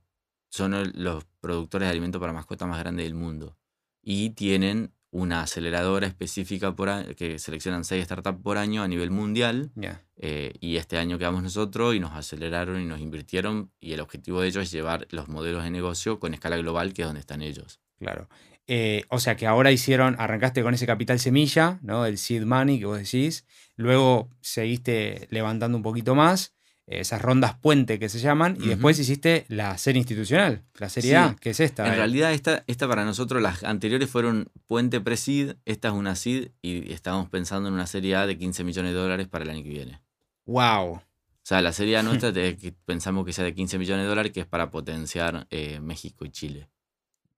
[0.50, 3.58] son los productores de alimentos para mascotas más grandes del mundo.
[4.02, 9.72] Y tienen una aceleradora específica por que seleccionan seis startups por año a nivel mundial.
[10.18, 13.72] Eh, y este año quedamos nosotros y nos aceleraron y nos invirtieron.
[13.80, 17.02] Y el objetivo de ellos es llevar los modelos de negocio con escala global, que
[17.02, 17.80] es donde están ellos.
[18.00, 18.30] Claro.
[18.68, 22.06] Eh, o sea que ahora hicieron, arrancaste con ese capital semilla, ¿no?
[22.06, 23.46] El seed money que vos decís.
[23.76, 26.54] Luego seguiste levantando un poquito más
[27.00, 31.36] esas rondas puente que se llaman, y después hiciste la serie institucional, la serie A,
[31.40, 31.88] que es esta.
[31.88, 31.96] En eh.
[31.96, 36.92] realidad, esta, esta para nosotros, las anteriores fueron puente pre-seed, esta es una seed, y
[36.92, 39.70] estamos pensando en una serie A de 15 millones de dólares para el año que
[39.70, 40.02] viene.
[40.46, 40.94] ¡Wow!
[40.94, 41.02] O
[41.44, 42.32] sea, la serie A nuestra
[42.86, 46.30] pensamos que sea de 15 millones de dólares, que es para potenciar eh, México y
[46.30, 46.70] Chile.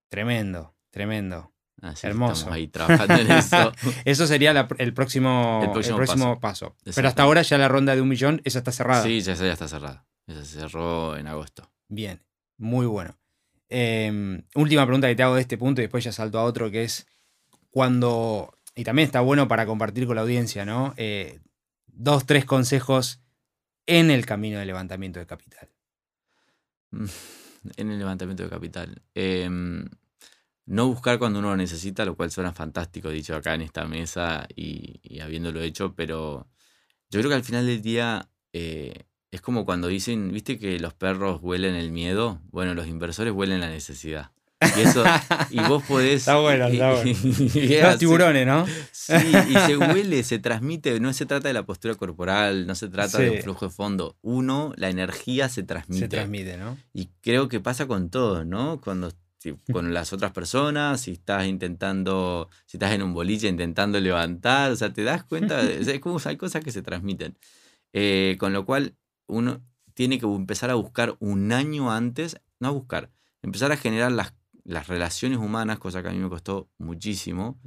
[0.09, 1.52] Tremendo, tremendo.
[1.81, 2.33] Hermoso.
[2.33, 3.73] Estamos ahí trabajando en eso.
[4.05, 6.75] eso sería el, próximo, el próximo, paso.
[6.95, 9.03] Pero hasta ahora ya la ronda de un millón, esa está cerrada.
[9.03, 10.05] Sí, ya, ya está cerrada.
[10.27, 11.69] Esa se cerró en agosto.
[11.89, 12.23] Bien,
[12.57, 13.17] muy bueno.
[13.69, 16.71] Em, última pregunta que te hago de este punto y después ya salto a otro,
[16.71, 17.07] que es
[17.69, 20.93] cuando, y también está bueno para compartir con la audiencia, ¿no?
[20.95, 21.39] Eh,
[21.87, 23.19] dos, tres consejos
[23.87, 25.69] en el camino de levantamiento de capital.
[27.77, 29.01] En el levantamiento de capital.
[29.15, 29.49] Eh,
[30.65, 34.47] no buscar cuando uno lo necesita, lo cual suena fantástico dicho acá en esta mesa
[34.55, 36.47] y, habiéndolo hecho, pero
[37.09, 40.93] yo creo que al final del día eh, es como cuando dicen, viste que los
[40.93, 44.31] perros huelen el miedo, bueno, los inversores huelen la necesidad.
[44.77, 45.03] Y eso,
[45.49, 46.21] y vos podés.
[46.21, 47.89] Está bueno, está bueno.
[47.89, 48.65] los tiburones, ¿no?
[48.91, 49.13] Sí,
[49.49, 53.17] y se huele, se transmite, no se trata de la postura corporal, no se trata
[53.17, 54.17] de un flujo de fondo.
[54.21, 56.05] Uno, la energía se transmite.
[56.05, 56.77] Se transmite, ¿no?
[56.93, 58.79] Y creo que pasa con todo, ¿no?
[58.81, 59.11] Cuando
[59.71, 64.75] con las otras personas, si estás intentando, si estás en un boliche intentando levantar, o
[64.75, 67.37] sea, te das cuenta, de, como hay cosas que se transmiten.
[67.93, 68.95] Eh, con lo cual,
[69.27, 69.61] uno
[69.93, 74.33] tiene que empezar a buscar un año antes, no a buscar, empezar a generar las,
[74.63, 77.59] las relaciones humanas, cosa que a mí me costó muchísimo.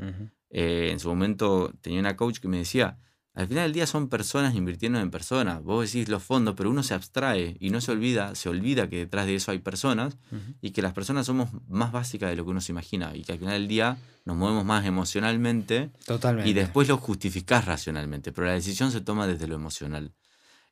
[0.51, 2.99] Eh, en su momento tenía una coach que me decía,
[3.37, 5.63] al final del día son personas invirtiendo en personas.
[5.63, 8.97] Vos decís los fondos, pero uno se abstrae y no se olvida, se olvida que
[8.97, 10.17] detrás de eso hay personas
[10.63, 13.33] y que las personas somos más básicas de lo que uno se imagina y que
[13.33, 16.49] al final del día nos movemos más emocionalmente Totalmente.
[16.49, 20.15] y después lo justificás racionalmente, pero la decisión se toma desde lo emocional.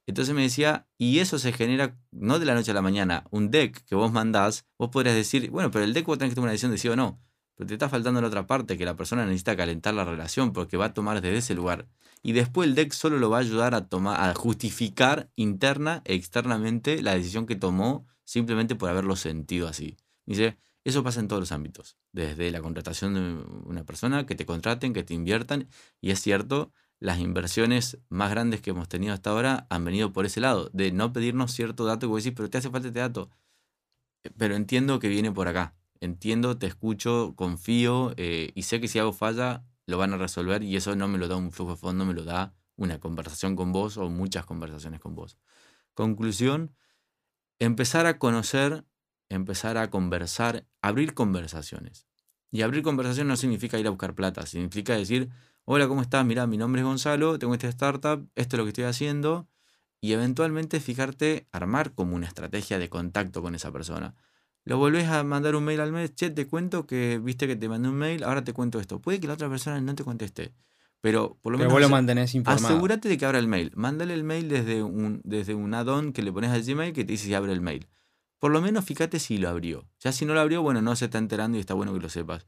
[0.07, 3.50] Entonces me decía, y eso se genera no de la noche a la mañana, un
[3.50, 6.46] deck que vos mandás, vos podrías decir, bueno, pero el deck vos tenés que tomar
[6.46, 7.20] una decisión de sí o no.
[7.56, 10.76] Pero te está faltando la otra parte, que la persona necesita calentar la relación porque
[10.76, 11.86] va a tomar desde ese lugar.
[12.22, 16.14] Y después el deck solo lo va a ayudar a, tomar, a justificar interna e
[16.14, 19.96] externamente la decisión que tomó simplemente por haberlo sentido así.
[20.26, 21.96] Dice, eso pasa en todos los ámbitos.
[22.12, 23.20] Desde la contratación de
[23.68, 25.68] una persona, que te contraten, que te inviertan.
[26.00, 30.26] Y es cierto, las inversiones más grandes que hemos tenido hasta ahora han venido por
[30.26, 33.00] ese lado, de no pedirnos cierto dato y vos decís, pero te hace falta este
[33.00, 33.30] dato.
[34.36, 38.98] Pero entiendo que viene por acá entiendo, te escucho, confío eh, y sé que si
[38.98, 41.76] hago falla lo van a resolver y eso no me lo da un flujo de
[41.76, 45.38] fondo, me lo da una conversación con vos o muchas conversaciones con vos.
[45.94, 46.74] Conclusión,
[47.58, 48.84] empezar a conocer,
[49.28, 52.06] empezar a conversar, abrir conversaciones.
[52.50, 55.30] Y abrir conversación no significa ir a buscar plata, significa decir,
[55.64, 56.24] hola, ¿cómo estás?
[56.24, 59.48] Mira, mi nombre es Gonzalo, tengo esta startup, esto es lo que estoy haciendo,
[60.00, 64.14] y eventualmente fijarte, armar como una estrategia de contacto con esa persona.
[64.64, 67.68] Lo volvés a mandar un mail al mes, che, te cuento que viste que te
[67.68, 69.00] mandé un mail, ahora te cuento esto.
[69.00, 70.55] Puede que la otra persona no te conteste,
[71.03, 71.72] pero por lo menos.
[71.72, 72.66] vos lo mantenés informado.
[72.66, 73.72] Asegúrate de que abra el mail.
[73.74, 77.12] Mándale el mail desde un, desde un add-on que le pones al Gmail que te
[77.12, 77.88] dice si abre el mail.
[78.38, 79.88] Por lo menos fíjate si lo abrió.
[80.00, 82.09] Ya si no lo abrió, bueno, no se está enterando y está bueno que lo
[82.09, 82.46] sepas.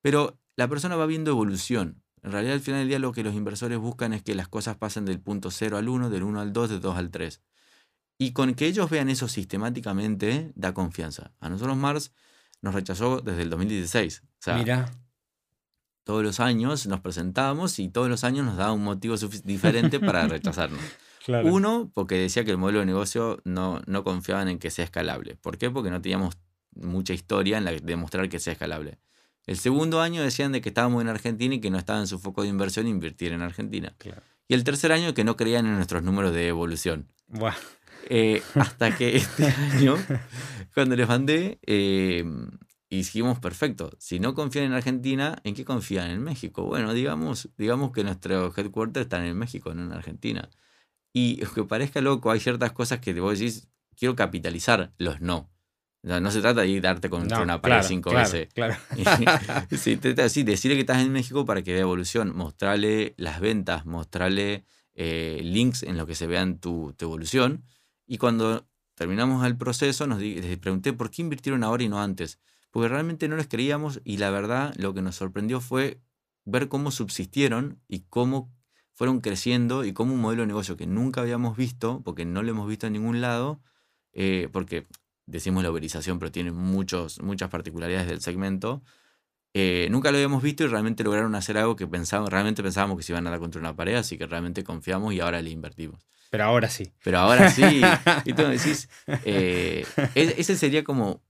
[0.00, 2.02] Pero la persona va viendo evolución.
[2.22, 4.76] En realidad, al final del día, lo que los inversores buscan es que las cosas
[4.76, 7.40] pasen del punto 0 al 1, del 1 al 2, del 2 al 3.
[8.22, 11.32] Y con que ellos vean eso sistemáticamente, da confianza.
[11.40, 12.12] A nosotros Mars
[12.60, 14.22] nos rechazó desde el 2016.
[14.22, 14.92] O sea, Mira.
[16.04, 20.28] Todos los años nos presentábamos y todos los años nos daba un motivo diferente para
[20.28, 20.78] rechazarnos.
[21.42, 25.34] Uno, porque decía que el modelo de negocio no, no confiaban en que sea escalable.
[25.34, 25.68] ¿Por qué?
[25.68, 26.38] Porque no teníamos
[26.76, 29.00] mucha historia en la de demostrar que sea escalable.
[29.46, 32.20] El segundo año decían de que estábamos en Argentina y que no estaba en su
[32.20, 33.96] foco de inversión invertir en Argentina.
[34.46, 37.08] Y el tercer año que no creían en nuestros números de evolución.
[37.26, 37.56] Bueno.
[38.08, 39.96] Eh, hasta que este año,
[40.74, 42.24] cuando les mandé, eh,
[42.88, 43.90] hicimos perfecto.
[43.98, 46.10] Si no confían en Argentina, ¿en qué confían?
[46.10, 46.64] En México.
[46.64, 50.50] Bueno, digamos, digamos que nuestro headquarter está en México, no en Argentina.
[51.12, 55.50] Y aunque parezca loco, hay ciertas cosas que vos decís, quiero capitalizar los no.
[56.02, 58.52] no se trata de darte contra No, una pared claro, cinco claro, veces.
[58.54, 58.76] Claro.
[59.70, 63.86] sí, trata sí, decirle que estás en México para que vea evolución, mostrarle las ventas,
[63.86, 67.64] mostrarle eh, links en lo que se vean tu, tu evolución.
[68.06, 72.38] Y cuando terminamos el proceso, nos les pregunté por qué invirtieron ahora y no antes.
[72.70, 76.00] Porque realmente no les creíamos y la verdad lo que nos sorprendió fue
[76.44, 78.52] ver cómo subsistieron y cómo
[78.94, 82.50] fueron creciendo y cómo un modelo de negocio que nunca habíamos visto, porque no lo
[82.50, 83.60] hemos visto en ningún lado,
[84.12, 84.86] eh, porque
[85.26, 88.82] decimos la uberización, pero tiene muchos, muchas particularidades del segmento,
[89.54, 93.02] eh, nunca lo habíamos visto y realmente lograron hacer algo que pensábamos, realmente pensábamos que
[93.02, 96.04] se iban a dar contra una pared, así que realmente confiamos y ahora le invertimos.
[96.30, 96.90] Pero ahora sí.
[97.04, 97.62] Pero ahora sí,
[98.24, 98.88] y tú me decís,
[99.24, 99.84] eh,
[100.14, 101.22] ese sería como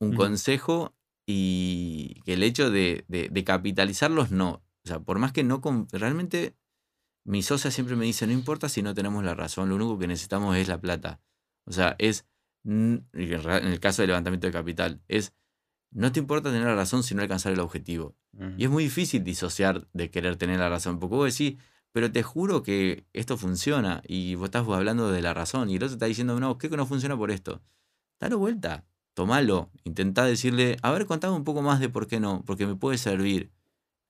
[0.00, 0.94] un consejo
[1.26, 4.62] y que el hecho de, de- de capitalizarlos no.
[4.84, 5.60] O sea, por más que no,
[5.92, 6.56] realmente
[7.24, 10.06] mi socia siempre me dice, no importa si no tenemos la razón, lo único que
[10.06, 11.20] necesitamos es la plata.
[11.66, 12.24] O sea, es,
[12.64, 15.34] en el caso del levantamiento de capital, es,
[15.90, 18.14] no te importa tener la razón si no alcanzar el objetivo.
[18.56, 21.58] Y es muy difícil disociar de querer tener la razón, porque vos decís,
[21.92, 25.82] pero te juro que esto funciona y vos estás hablando de la razón y el
[25.82, 27.60] otro está diciendo, no, creo que no funciona por esto.
[28.20, 32.44] Dale vuelta, tomalo, intentá decirle, a ver, contame un poco más de por qué no,
[32.46, 33.50] porque me puede servir.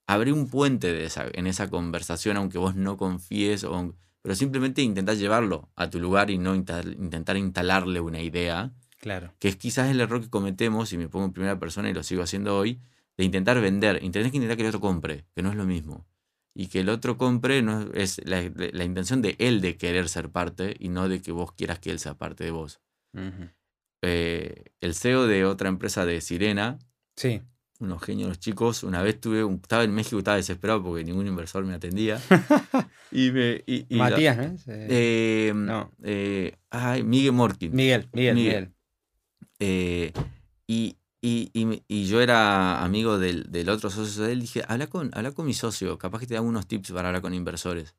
[0.06, 4.82] Abrí un puente de esa, en esa conversación, aunque vos no confíes, o, pero simplemente
[4.82, 9.32] intentá llevarlo a tu lugar y no inta- intentar instalarle una idea Claro.
[9.38, 12.02] que es quizás el error que cometemos, y me pongo en primera persona y lo
[12.02, 12.78] sigo haciendo hoy,
[13.16, 13.98] de intentar vender.
[13.98, 16.06] Tenés que intentar que el otro compre, que no es lo mismo.
[16.54, 20.30] Y que el otro compre no es la, la intención de él de querer ser
[20.30, 22.80] parte y no de que vos quieras que él sea parte de vos.
[24.02, 26.78] Eh, el CEO de otra empresa de Sirena,
[27.16, 27.42] Sí.
[27.80, 31.26] unos genios los chicos, una vez tuve un- estaba en México, estaba desesperado porque ningún
[31.26, 32.18] inversor me atendía.
[33.12, 34.38] y me, y- y la- Matías.
[34.68, 35.90] Eh, eh, no.
[36.02, 37.74] eh, ay, Miguel Morkin.
[37.74, 38.54] Miguel, Miguel, Miguel.
[38.60, 38.74] Miguel.
[39.60, 40.12] Eh,
[40.66, 41.50] y, y-
[41.88, 44.40] y yo era amigo del, del otro socio de él.
[44.40, 47.22] Dije, habla con, habla con mi socio, capaz que te da unos tips para hablar
[47.22, 47.94] con inversores.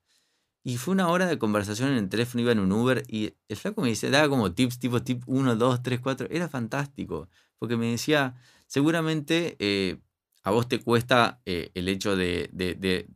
[0.64, 3.58] Y fue una hora de conversación en el teléfono, iba en un Uber y el
[3.58, 6.28] flaco me dice, daba como tips, tipo tip 1, 2, 3, 4.
[6.30, 8.36] Era fantástico, porque me decía,
[8.68, 9.98] seguramente eh,
[10.44, 13.08] a vos te cuesta eh, el hecho de, de- de-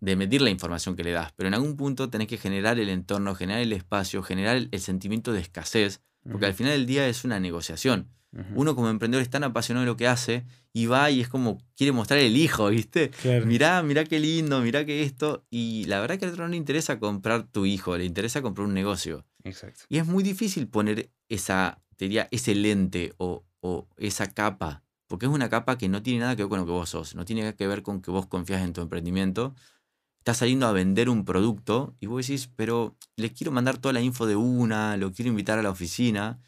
[0.00, 2.88] de medir la información que le das, pero en algún punto tenés que generar el
[2.88, 7.24] entorno, generar el espacio, generar el sentimiento de escasez, porque al final del día es
[7.24, 8.08] una negociación.
[8.54, 11.58] Uno como emprendedor es tan apasionado de lo que hace y va y es como
[11.76, 13.10] quiere mostrar el hijo, ¿viste?
[13.10, 13.44] Claro.
[13.44, 15.44] Mirá, mirá qué lindo, mirá que esto.
[15.50, 18.66] Y la verdad que al otro no le interesa comprar tu hijo, le interesa comprar
[18.66, 19.26] un negocio.
[19.44, 19.82] Exacto.
[19.90, 25.26] Y es muy difícil poner esa, te diría, ese lente o, o esa capa, porque
[25.26, 27.26] es una capa que no tiene nada que ver con lo que vos sos, no
[27.26, 29.54] tiene nada que ver con que vos confías en tu emprendimiento.
[30.22, 34.00] Estás saliendo a vender un producto y vos decís, pero le quiero mandar toda la
[34.00, 36.40] info de una, lo quiero invitar a la oficina,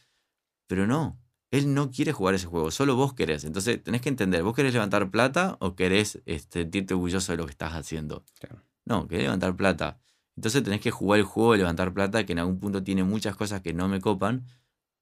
[0.68, 1.20] pero no.
[1.50, 3.42] Él no quiere jugar ese juego, solo vos querés.
[3.42, 7.46] Entonces tenés que entender, ¿vos querés levantar plata o querés este, sentirte orgulloso de lo
[7.46, 8.24] que estás haciendo?
[8.38, 8.62] Claro.
[8.84, 9.98] No, querés levantar plata.
[10.36, 13.34] Entonces tenés que jugar el juego de levantar plata, que en algún punto tiene muchas
[13.34, 14.46] cosas que no me copan,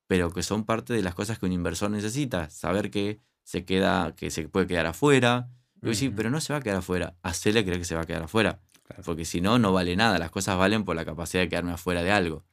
[0.07, 2.49] pero que son parte de las cosas que un inversor necesita.
[2.49, 5.51] Saber que se queda, que se puede quedar afuera.
[5.83, 7.17] Y vos decís, pero no se va a quedar afuera.
[7.23, 8.61] Hacele creer que se va a quedar afuera.
[8.85, 9.03] Claro.
[9.05, 10.19] Porque si no, no vale nada.
[10.19, 12.45] Las cosas valen por la capacidad de quedarme afuera de algo.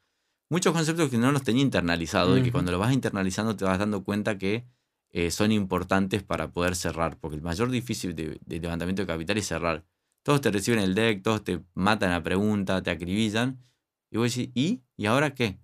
[0.49, 3.77] Muchos conceptos que no los tenía internalizados y que cuando los vas internalizando te vas
[3.77, 4.65] dando cuenta que
[5.11, 7.17] eh, son importantes para poder cerrar.
[7.17, 9.85] Porque el mayor difícil de, de levantamiento de capital es cerrar.
[10.23, 13.59] Todos te reciben el deck, todos te matan la pregunta, te acribillan.
[14.11, 14.81] Y vos decís, ¿y?
[14.97, 15.59] ¿Y ahora qué?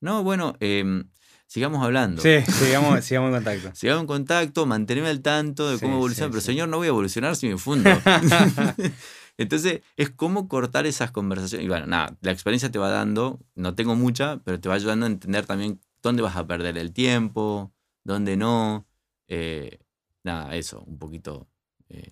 [0.00, 1.08] No, bueno, em,
[1.48, 2.22] sigamos hablando.
[2.22, 3.70] Sí, sigamos, sigamos en contacto.
[3.74, 6.30] Sigamos en contacto, mantenerme al tanto de Sí, cómo sí, evoluciona.
[6.30, 6.46] pero sí.
[6.46, 7.90] señor, no voy a evolucionar si me fundo.
[9.36, 11.64] Entonces, es cómo cortar esas conversaciones.
[11.64, 15.06] Y bueno, nada, la experiencia te va dando, no tengo mucha, pero te va ayudando
[15.06, 17.72] a entender también dónde vas a perder el tiempo,
[18.04, 18.86] dónde no.
[19.28, 19.78] Eh,
[20.24, 21.48] nada, eso, un poquito.
[21.88, 22.10] eh,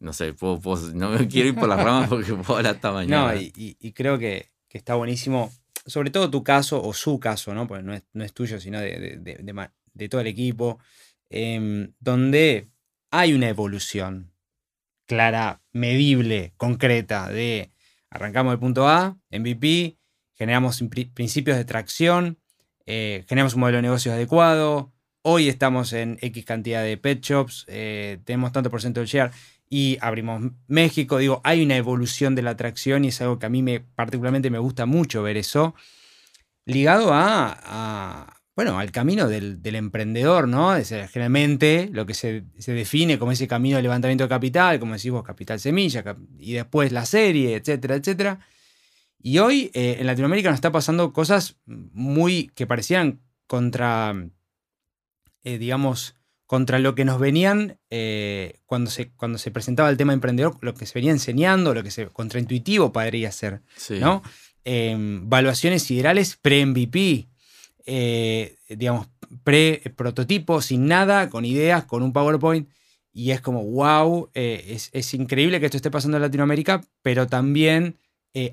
[0.00, 2.92] no sé, puedo- puedo- no me quiero ir por las ramas porque puedo hablar hasta
[2.92, 3.32] mañana.
[3.32, 5.52] No, y, y- y creo que, que está buenísimo,
[5.86, 7.66] sobre todo tu caso o su caso, ¿no?
[7.66, 10.78] Porque no es, no es tuyo, sino de, de- de- de todo el equipo,
[11.30, 12.68] em, donde
[13.10, 14.32] hay una evolución
[15.06, 17.72] clara, medible, concreta, de
[18.10, 19.98] arrancamos del punto A, MVP,
[20.34, 22.38] generamos pri- principios de tracción,
[22.86, 24.92] eh, generamos un modelo de negocio adecuado,
[25.22, 29.30] hoy estamos en X cantidad de pet shops, eh, tenemos tanto por ciento del share
[29.74, 31.18] y abrimos México.
[31.18, 34.48] Digo, hay una evolución de la atracción y es algo que a mí me, particularmente
[34.48, 35.74] me gusta mucho ver eso,
[36.64, 40.76] ligado a, bueno, al camino del, emprendedor, ¿no?
[40.76, 44.94] Es, generalmente lo que se, se define como ese camino de levantamiento de capital, como
[44.94, 46.04] decís capital semilla,
[46.38, 48.38] y después la serie, etcétera, etcétera.
[49.18, 54.14] Y hoy eh, en Latinoamérica nos está pasando cosas muy que parecían contra,
[55.42, 56.14] eh, digamos,
[56.46, 60.74] contra lo que nos venían eh, cuando, se, cuando se presentaba el tema emprendedor, lo
[60.74, 63.62] que se venía enseñando, lo que se contraintuitivo podría ser,
[64.00, 64.22] ¿no?
[64.64, 67.28] Em, valuaciones ideales pre-MVP,
[67.86, 69.08] eh, digamos,
[69.42, 72.68] pre-prototipo, sin nada, con ideas, con un PowerPoint.
[73.12, 77.96] Y es como, wow, es, es, increíble que esto esté pasando en Latinoamérica, pero también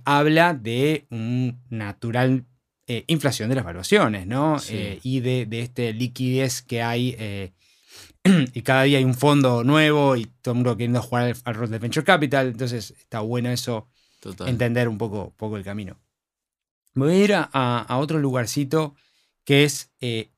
[0.06, 2.46] habla de un natural
[2.88, 4.58] eh, inflación de las valuaciones, ¿no?
[4.70, 7.16] Eh, y de, de este liquidez que hay.
[8.24, 11.56] Eh, y cada día hay un fondo nuevo y todo el mundo queriendo jugar al,
[11.56, 12.48] rol de Venture Capital.
[12.48, 13.88] Entonces está bueno eso,
[14.46, 16.00] entender un poco, poco el camino.
[16.94, 18.96] Voy a ir a, otro lugarcito
[19.46, 19.92] que es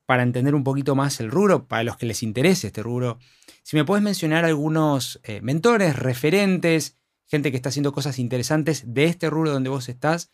[0.06, 3.18] para entender un poquito más el rubro, para los que les interese este rubro.
[3.62, 9.28] Si me puedes mencionar algunos mentores, referentes, gente que está haciendo cosas interesantes de este
[9.28, 10.30] rubro donde vos estás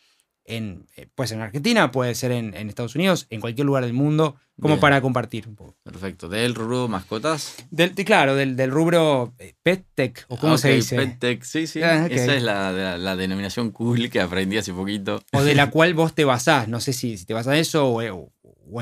[0.51, 3.93] en, eh, puede ser en Argentina, puede ser en, Estados Unidos, en cualquier lugar del
[3.93, 5.77] mundo, como para compartir un poco.
[5.83, 6.29] Perfecto.
[6.29, 7.57] ¿Del rubro mascotas?
[7.71, 10.97] Del, claro, del, rubro eh, pet tech, o cómo se dice.
[10.97, 11.83] Pet tech, sí, sí.
[11.83, 15.23] Ah, Esa es la, denominación cool que aprendí hace poquito.
[15.33, 18.03] O de la cual vos te basás, no sé si, te basás en eso o,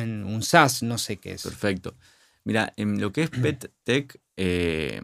[0.01, 1.43] en un SaaS, no sé qué es.
[1.43, 1.95] Perfecto.
[2.45, 5.03] Mira, en lo que es pet tech, eh,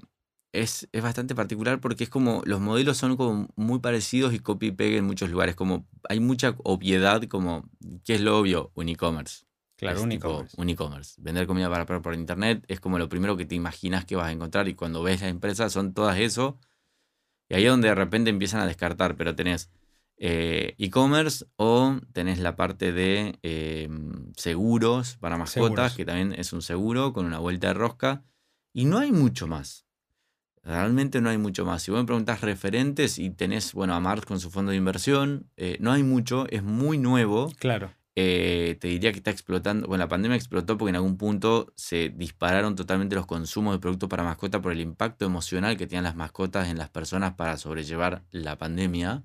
[0.55, 4.95] es, bastante particular porque es como los modelos son como muy parecidos y copy peg
[4.95, 5.55] en muchos lugares.
[5.55, 7.69] Como hay mucha obviedad, como,
[8.05, 8.71] ¿qué es lo obvio?
[8.75, 9.45] Un e-commerce.
[9.77, 10.55] Claro, un e-commerce.
[10.61, 11.21] Un e-commerce.
[11.21, 14.29] Vender comida para perros por internet es como lo primero que te imaginas que vas
[14.29, 16.59] a encontrar y cuando ves las empresas son todas eso.
[17.49, 19.71] Y ahí es donde de repente empiezan a descartar, pero tenés
[20.17, 23.89] eh, e-commerce o tenés la parte de eh,
[24.37, 28.25] seguros para mascotas, que también es un seguro con una vuelta de rosca.
[28.73, 29.84] Y no hay mucho más.
[30.65, 31.83] Realmente no hay mucho más.
[31.83, 35.47] Si vos me preguntás referentes y tenés, bueno, a Mars con su fondo de inversión,
[35.57, 37.53] eh, no hay mucho, es muy nuevo.
[37.59, 37.93] Claro.
[38.17, 39.87] Eh, te diría que está explotando.
[39.87, 44.09] Bueno, la pandemia explotó porque en algún punto se dispararon totalmente los consumos de productos
[44.09, 48.23] para mascota por el impacto emocional que tienen las mascotas en las personas para sobrellevar
[48.31, 49.23] la pandemia.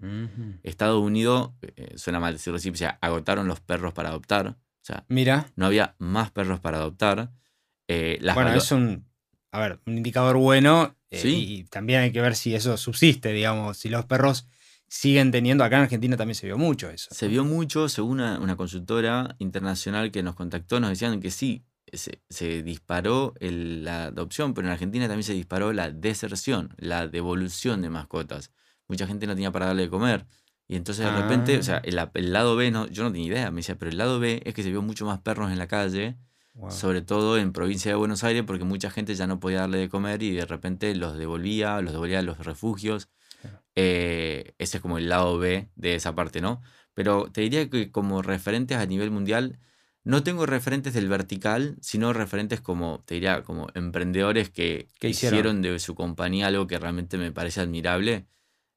[0.64, 4.48] Estados Unidos, eh, suena mal decirlo así, o sea, agotaron los perros para adoptar.
[4.48, 5.46] O sea, Mira.
[5.56, 7.32] no había más perros para adoptar.
[7.88, 9.06] bueno, es un,
[9.52, 13.78] a ver, un indicador bueno eh, y también hay que ver si eso subsiste, digamos,
[13.78, 14.46] si los perros
[14.88, 17.10] siguen teniendo, acá en Argentina también se vio mucho eso.
[17.12, 22.64] Se vio mucho, según una, consultora internacional que nos contactó, nos decían que sí, se,
[22.64, 28.52] disparó la adopción, pero en Argentina también se disparó la deserción, la devolución de mascotas.
[28.88, 30.26] Mucha gente no tenía para darle de comer.
[30.68, 32.12] Y entonces de repente, o sea, ah.
[32.14, 34.54] el, lado B, no, yo no tenía idea, me decía, pero el lado B es
[34.54, 36.16] que se vio mucho más perros en la calle
[36.70, 39.90] sobre todo en provincia de Buenos Aires, porque mucha gente ya no podía darle de
[39.90, 43.10] comer y de repente los devolvía, los devolvía a los refugios.
[43.76, 46.62] Eh, ese es como el lado B de esa parte, ¿no?
[46.94, 49.60] Pero te diría que como referentes a nivel mundial,
[50.04, 55.62] no tengo referentes del vertical, sino referentes como, te diría, como emprendedores que, hicieron?
[55.62, 58.28] de su compañía algo que realmente me parece admirable.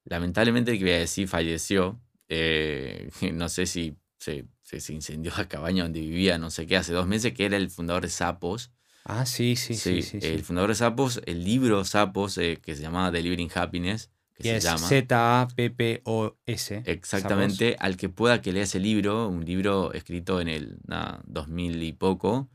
[0.04, 2.00] Lamentablemente, que voy a decir, falleció.
[2.28, 4.46] Eh, no sé si se
[4.80, 7.70] se incendió la cabaña donde vivía, no sé qué, hace dos meses, que era el
[7.70, 8.70] fundador de Sapos.
[9.04, 10.00] Ah, sí, sí, sí.
[10.22, 14.60] el fundador de Sapos, el libro Sapos, eh, que se llamaba Delivering Happiness, que se
[14.60, 14.86] llama.
[14.86, 16.82] Z-A-P-P-O-S.
[16.86, 20.78] Exactamente, al que pueda que lea ese libro, un libro escrito en el
[21.24, 22.48] 2000 y poco.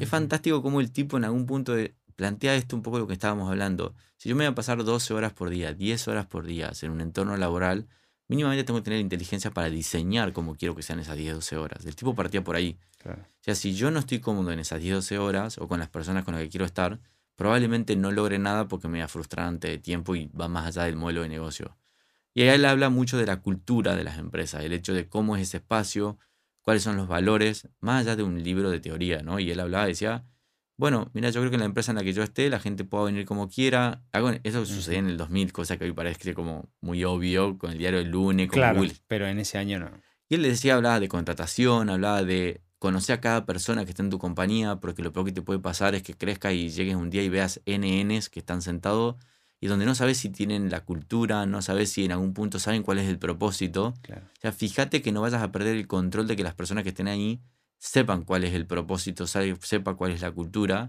[0.00, 1.74] Es fantástico cómo el tipo en algún punto
[2.14, 3.94] plantea esto un poco lo que estábamos hablando.
[4.18, 6.90] Si yo me voy a pasar 12 horas por día, 10 horas por día en
[6.90, 7.86] un entorno laboral,
[8.28, 11.84] mínimamente tengo que tener inteligencia para diseñar cómo quiero que sean esas 10, 12 horas.
[11.84, 12.78] El tipo partía por ahí.
[13.04, 15.88] O sea, si yo no estoy cómodo en esas 10, 12 horas o con las
[15.88, 17.00] personas con las que quiero estar,
[17.36, 20.84] probablemente no logre nada porque me voy a frustrar ante tiempo y va más allá
[20.84, 21.76] del modelo de negocio.
[22.34, 25.36] Y ahí él habla mucho de la cultura de las empresas, el hecho de cómo
[25.36, 26.18] es ese espacio,
[26.62, 29.38] cuáles son los valores, más allá de un libro de teoría, ¿no?
[29.40, 30.24] Y él hablaba, decía,
[30.78, 32.84] bueno, mira, yo creo que en la empresa en la que yo esté, la gente
[32.84, 34.04] pueda venir como quiera.
[34.44, 37.98] eso sucedía en el 2000, cosa que hoy parece como muy obvio con el diario
[37.98, 39.90] del lunes, con claro, Pero en ese año no.
[40.28, 44.04] Y él le decía, hablaba de contratación, hablaba de conocer a cada persona que está
[44.04, 46.94] en tu compañía, porque lo peor que te puede pasar es que crezca y llegues
[46.94, 49.16] un día y veas NNs que están sentados
[49.60, 52.84] y donde no sabes si tienen la cultura, no sabes si en algún punto saben
[52.84, 53.94] cuál es el propósito.
[54.08, 56.90] O sea, fíjate que no vayas a perder el control de que las personas que
[56.90, 57.40] estén ahí
[57.78, 60.88] sepan cuál es el propósito, sepa cuál es la cultura,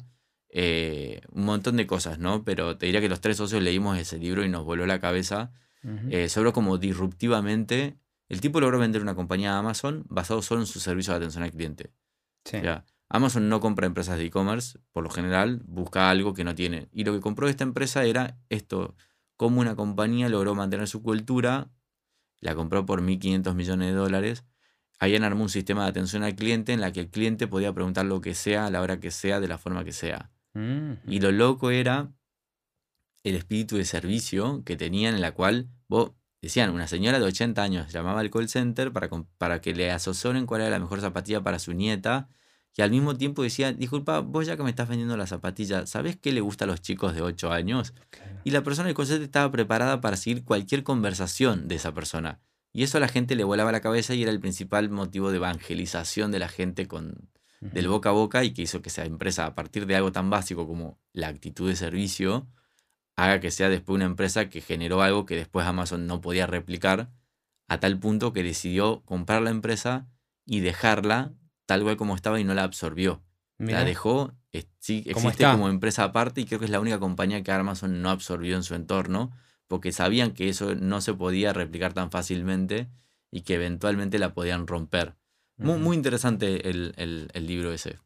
[0.50, 2.44] eh, un montón de cosas, ¿no?
[2.44, 5.52] Pero te diría que los tres socios leímos ese libro y nos voló la cabeza
[6.10, 10.68] eh, sobre cómo disruptivamente el tipo logró vender una compañía a Amazon basado solo en
[10.68, 11.94] su servicio de atención al cliente.
[13.10, 16.90] Amazon no compra empresas de e-commerce, por lo general busca algo que no tiene.
[16.92, 18.96] Y lo que compró esta empresa era esto,
[19.36, 21.72] cómo una compañía logró mantener su cultura,
[22.40, 24.46] la compró por 1.500 millones de dólares,
[25.00, 28.06] habían armado un sistema de atención al cliente en la que el cliente podía preguntar
[28.06, 30.30] lo que sea a la hora que sea, de la forma que sea.
[30.54, 30.94] Mm.
[31.08, 32.12] Y lo loco era
[33.24, 37.62] el espíritu de servicio que tenían en la cual vos decían, una señora de 80
[37.62, 41.42] años llamaba al call center para, para que le asesoren cuál era la mejor zapatilla
[41.42, 42.28] para su nieta.
[42.76, 46.16] Y al mismo tiempo decía, disculpa, vos ya que me estás vendiendo la zapatilla, ¿sabés
[46.16, 47.94] qué le gusta a los chicos de 8 años?
[48.46, 52.40] Y la persona del call center estaba preparada para seguir cualquier conversación de esa persona.
[52.72, 55.38] Y eso a la gente le volaba la cabeza y era el principal motivo de
[55.38, 57.30] evangelización de la gente con,
[57.62, 60.30] del boca a boca y que hizo que esa empresa, a partir de algo tan
[60.30, 62.48] básico como la actitud de servicio,
[63.16, 67.10] haga que sea después una empresa que generó algo que después Amazon no podía replicar,
[67.68, 70.08] a tal punto que decidió comprar la empresa
[70.46, 71.34] y dejarla
[71.66, 73.24] tal cual como estaba y no la absorbió.
[73.60, 74.34] La dejó,
[74.80, 78.02] sí, ¿Cómo existe como empresa aparte y creo que es la única compañía que Amazon
[78.02, 79.32] no absorbió en su entorno,
[79.70, 82.90] porque sabían que eso no se podía replicar tan fácilmente
[83.32, 85.16] y que eventualmente la podían romper.
[85.56, 87.98] Muy, muy interesante el, el- el libro ese.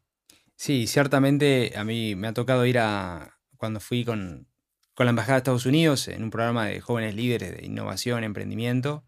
[0.56, 4.46] Sí, ciertamente a mí me ha tocado ir a, cuando fui con,
[4.94, 9.04] con la Embajada de Estados Unidos en un programa de jóvenes líderes de innovación, emprendimiento.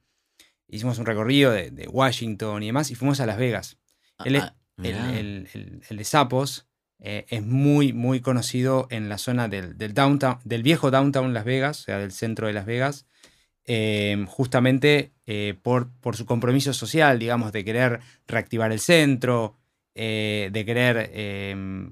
[0.69, 3.79] Hicimos un recorrido de, de Washington y demás y fuimos a Las Vegas.
[4.25, 6.67] El, Ah, el- el- el- el de Sapos
[6.99, 11.45] eh, es muy, muy conocido en la zona del, del downtown, del viejo downtown Las
[11.45, 13.07] Vegas, o sea, del centro de Las Vegas,
[13.67, 19.57] eh, justamente eh, por, por su compromiso social, digamos, de querer reactivar el centro,
[19.95, 21.89] eh, de querer eh,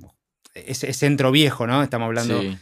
[0.55, 1.83] ese centro viejo, ¿no?
[1.83, 2.59] Estamos hablando, Sí,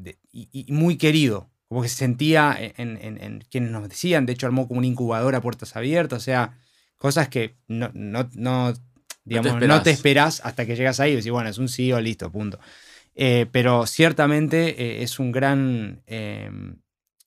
[0.00, 4.26] de- y, y muy querido, como que se sentía en, en- en quienes nos decían,
[4.26, 6.58] de hecho armó como una incubadora a puertas abiertas, o sea,
[6.96, 8.72] cosas que no, no, no,
[9.24, 12.30] digamos, no te, esperás hasta que llegas ahí y decís, bueno, es un CEO, listo,
[12.30, 12.58] punto.
[13.14, 16.50] Eh, pero ciertamente eh, es un gran, eh,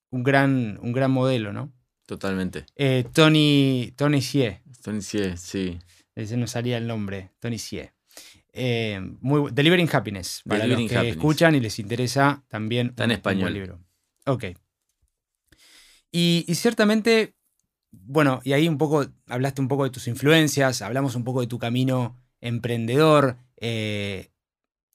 [0.10, 1.72] un gran, un gran modelo, ¿no?
[2.08, 2.66] totalmente.
[2.76, 5.80] Eh, Tony, Tony Sie, Tony Sie, sí.
[6.16, 7.92] ese no salía el nombre, Tony Sie.
[9.22, 11.16] Muy, Delivering Happiness, para Delivering los que Happiness.
[11.18, 12.88] escuchan y les interesa también.
[12.90, 13.54] Está en un- un buen español.
[13.54, 13.80] libro.
[14.28, 14.46] Ok.
[16.12, 17.35] Y, y ciertamente,
[18.04, 21.48] bueno, y ahí un poco, hablaste un poco de tus influencias, hablamos un poco de
[21.48, 24.30] tu camino emprendedor, eh,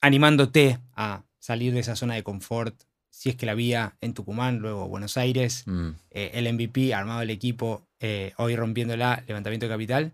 [0.01, 2.75] animándote a salir de esa zona de confort,
[3.11, 5.91] si es que la había en Tucumán, luego Buenos Aires, Mm.
[6.11, 10.13] eh, el MVP, armado el equipo, eh, hoy rompiéndola, levantamiento de capital.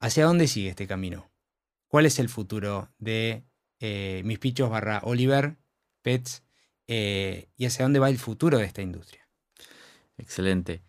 [0.00, 1.30] ¿Hacia dónde sigue este camino?
[1.86, 3.44] ¿Cuál es el futuro de
[3.80, 5.56] eh, Mis Pichos barra Oliver
[6.02, 6.42] Pets?
[6.86, 9.26] ¿Y hacia dónde va el futuro de esta industria?
[10.18, 10.82] Excelente.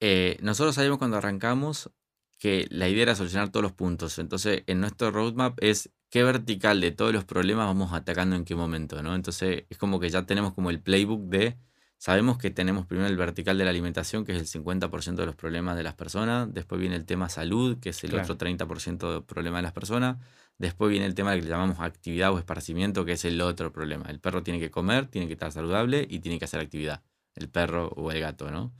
[0.00, 1.90] Eh, nosotros sabemos cuando arrancamos
[2.38, 4.18] que la idea era solucionar todos los puntos.
[4.18, 8.54] Entonces, en nuestro roadmap es qué vertical de todos los problemas vamos atacando en qué
[8.54, 9.14] momento, ¿no?
[9.14, 11.58] Entonces, es como que ya tenemos como el playbook de,
[11.98, 15.34] sabemos que tenemos primero el vertical de la alimentación, que es el 50% de los
[15.34, 18.22] problemas de las personas, después viene el tema salud, que es el Claro.
[18.22, 20.18] otro 30% del problema de las personas,
[20.58, 24.06] después viene el tema que le llamamos actividad o esparcimiento, que es el otro problema.
[24.08, 27.02] El perro tiene que comer, tiene que estar saludable y tiene que hacer actividad,
[27.34, 28.72] el perro o el gato, ¿no?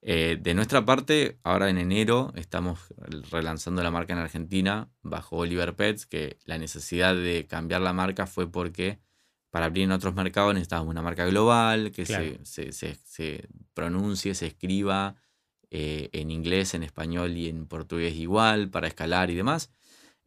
[0.00, 2.78] Eh, de nuestra parte, ahora en enero estamos
[3.30, 8.26] relanzando la marca en Argentina bajo Oliver Pets, que la necesidad de cambiar la marca
[8.26, 9.00] fue porque
[9.50, 12.24] para abrir en otros mercados necesitábamos una marca global, que Claro.
[12.44, 15.16] se, se- se- se pronuncie, se escriba
[15.70, 19.70] eh, en inglés, en español y en portugués igual, para escalar y demás.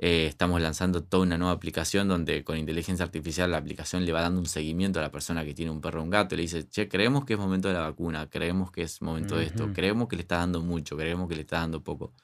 [0.04, 4.22] Eh, estamos lanzando toda una nueva aplicación donde con inteligencia artificial la aplicación le va
[4.22, 6.42] dando un seguimiento a la persona que tiene un perro o un gato y le
[6.42, 9.72] dice, che, creemos que es momento de la vacuna, creemos que es momento de esto,
[9.74, 12.16] creemos que le está dando mucho, creemos que le está dando poco.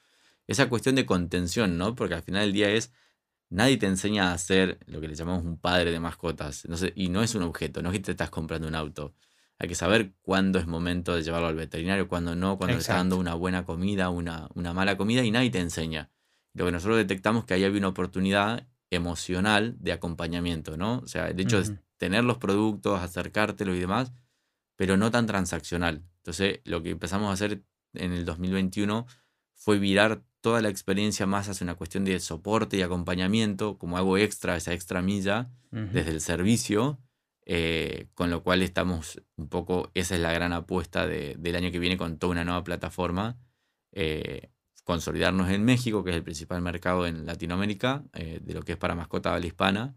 [0.47, 1.93] Esa cuestión de contención, ¿no?
[1.93, 2.93] Porque al final del día es,
[3.49, 6.65] nadie te enseña a ser lo que le llamamos un padre de mascotas.
[6.67, 9.13] No sé, y no es un objeto, no es que te estás comprando un auto.
[9.59, 12.95] Hay que saber cuándo es momento de llevarlo al veterinario, cuándo no, cuándo le está
[12.95, 16.09] dando una buena comida, una, una mala comida y nadie te enseña.
[16.57, 20.99] Lo que nosotros detectamos que ahí había una oportunidad emocional de acompañamiento, ¿no?
[20.99, 21.63] O sea, el hecho de
[21.97, 24.11] tener los productos, acercártelo y demás,
[24.75, 26.03] pero no tan transaccional.
[26.17, 29.05] Entonces, lo que empezamos a hacer en el 2021
[29.55, 34.17] fue virar toda la experiencia más hacia una cuestión de soporte y acompañamiento, como algo
[34.17, 35.49] extra, esa extra milla,
[35.93, 36.99] desde el servicio,
[37.45, 41.71] eh, con lo cual estamos un poco, esa es la gran apuesta de- del año
[41.71, 43.37] que viene con toda una nueva plataforma,
[43.91, 44.49] eh,
[44.87, 48.77] consolidarnos en México, que es el principal mercado en Latinoamérica, eh, de lo que es
[48.77, 49.95] para mascota habla hispana,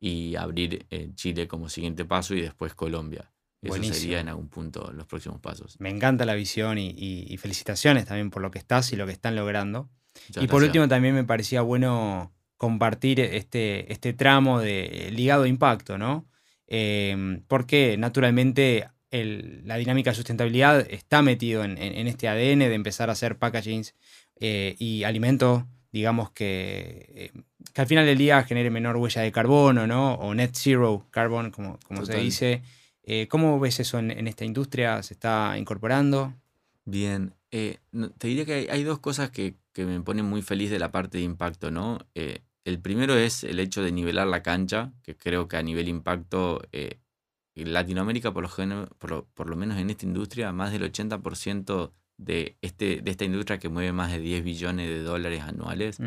[0.00, 3.30] y abrir en Chile como siguiente paso y después Colombia.
[3.62, 3.94] Eso Buenísimo.
[3.98, 5.76] sería en algún punto los próximos pasos.
[5.78, 9.06] Me encanta la visión y, y- y felicitaciones también por lo que estás y lo
[9.06, 9.88] que están logrando.
[10.28, 15.48] Muchas y por último también me parecía bueno compartir este, este tramo de ligado a
[15.48, 16.26] impacto, ¿no?
[16.66, 22.68] Eh, porque naturalmente el- la dinámica de sustentabilidad está metido en, en- en este ADN
[22.68, 23.94] de empezar a hacer packagings
[24.40, 29.32] eh, y alimento, digamos, que, eh, que, al final del día genere menor huella de
[29.32, 30.14] carbono, ¿no?
[30.14, 32.62] O net zero carbon, como, como se dice.
[33.04, 35.02] Eh, ¿Cómo ves eso en, esta industria?
[35.02, 36.34] ¿Se está incorporando?
[36.84, 37.78] Bien, te
[38.26, 41.24] diría que hay, dos cosas que, que, me ponen muy feliz de la parte de
[41.24, 41.98] impacto, ¿no?
[42.14, 46.62] el primero es el hecho de nivelar la cancha, que creo que a nivel impacto
[46.72, 52.56] en Latinoamérica, por lo, por, por lo, menos en esta industria, más del 80% de,
[52.62, 55.98] este, de esta industria que mueve más de 10 billones de dólares anuales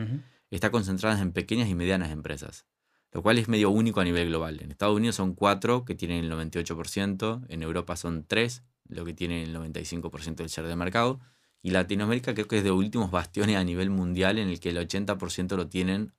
[0.50, 2.66] está concentrada en pequeñas y medianas empresas,
[3.12, 4.62] lo cual es medio único a nivel global.
[4.62, 9.14] En Estados Unidos son 4 que tienen el 98%, en Europa son 3, lo que
[9.14, 11.20] tienen el 95% del share de mercado,
[11.62, 14.78] y Latinoamérica creo que es de últimos bastiones a nivel mundial en el que el
[14.78, 16.14] 80% lo tienen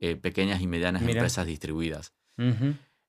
[0.00, 2.14] eh, pequeñas y medianas empresas distribuidas.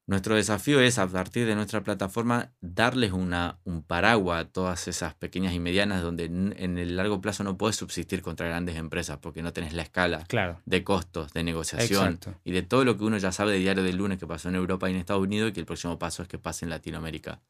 [0.07, 5.13] Nuestro desafío es, a partir de nuestra plataforma, darles una, un paraguas a todas esas
[5.13, 9.41] pequeñas y medianas donde en el largo plazo no puedes subsistir contra grandes empresas porque
[9.41, 10.25] no tenés la escala
[10.65, 13.97] de costos, de negociación y de todo lo que uno ya sabe de diario del
[13.97, 16.27] lunes que pasó en Europa y en Estados Unidos y que el próximo paso es
[16.27, 17.41] que pase en Latinoamérica.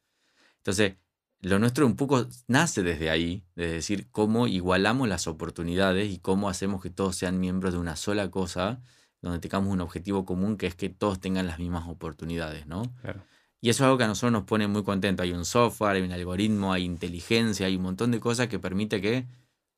[0.58, 0.94] Entonces,
[1.40, 6.48] lo nuestro un poco nace desde ahí, de decir cómo igualamos las oportunidades y cómo
[6.48, 8.80] hacemos que todos sean miembros de una sola cosa
[9.22, 12.82] donde tengamos un objetivo común que es que todos tengan las mismas oportunidades, ¿no?
[13.60, 15.22] Y eso es algo que a nosotros nos pone muy contentos.
[15.22, 19.00] Hay un software, hay un algoritmo, hay inteligencia, hay un montón de cosas que permite
[19.00, 19.28] que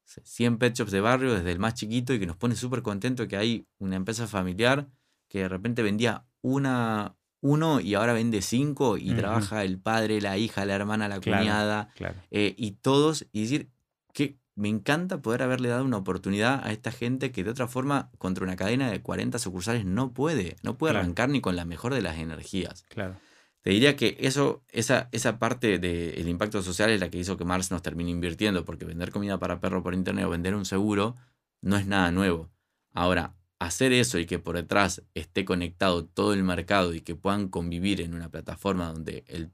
[0.06, 3.26] 100 pet shops de barrio, desde el más chiquito, y que nos pone súper contentos
[3.26, 4.88] que hay una empresa familiar
[5.28, 10.38] que de repente vendía una, uno y ahora vende cinco y trabaja el padre, la
[10.38, 11.88] hija, la hermana, la cuñada,
[12.30, 13.70] eh, y todos, y decir,
[14.12, 18.10] que me encanta poder haberle dado una oportunidad a esta gente que de otra forma
[18.18, 21.94] contra una cadena de 40 sucursales no puede, no puede arrancar ni con la mejor
[21.94, 22.84] de las energías.
[22.88, 23.16] Claro.
[23.62, 27.46] Te diría que eso, esa, esa parte del impacto social es la que hizo que
[27.46, 31.16] Mars nos termine invirtiendo, porque vender comida para perro por internet o vender un seguro
[31.62, 32.50] no es nada nuevo.
[32.92, 37.48] Ahora, hacer eso y que por detrás esté conectado todo el mercado y que puedan
[37.48, 39.50] convivir en una plataforma donde el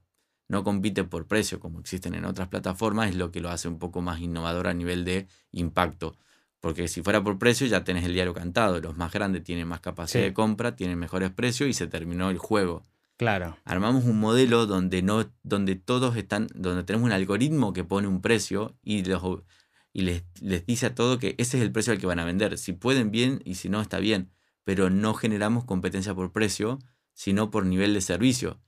[0.51, 3.79] no compite por precio como existen en otras plataformas, es lo que lo hace un
[3.79, 6.17] poco más innovador a nivel de impacto.
[6.59, 9.79] Porque si fuera por precio ya tenés el diario cantado, los más grandes tienen más
[9.79, 12.83] capacidad de compra, tienen mejores precios y se terminó el juego.
[13.15, 13.57] Claro.
[13.63, 18.21] Armamos un modelo donde no donde todos están donde tenemos un algoritmo que pone un
[18.21, 19.23] precio y los
[19.93, 22.25] y les, les dice a todo que ese es el precio al que van a
[22.25, 22.57] vender.
[22.57, 24.31] Si pueden bien y si no está bien,
[24.65, 26.79] pero no generamos competencia por precio,
[27.13, 28.59] sino por nivel de servicio.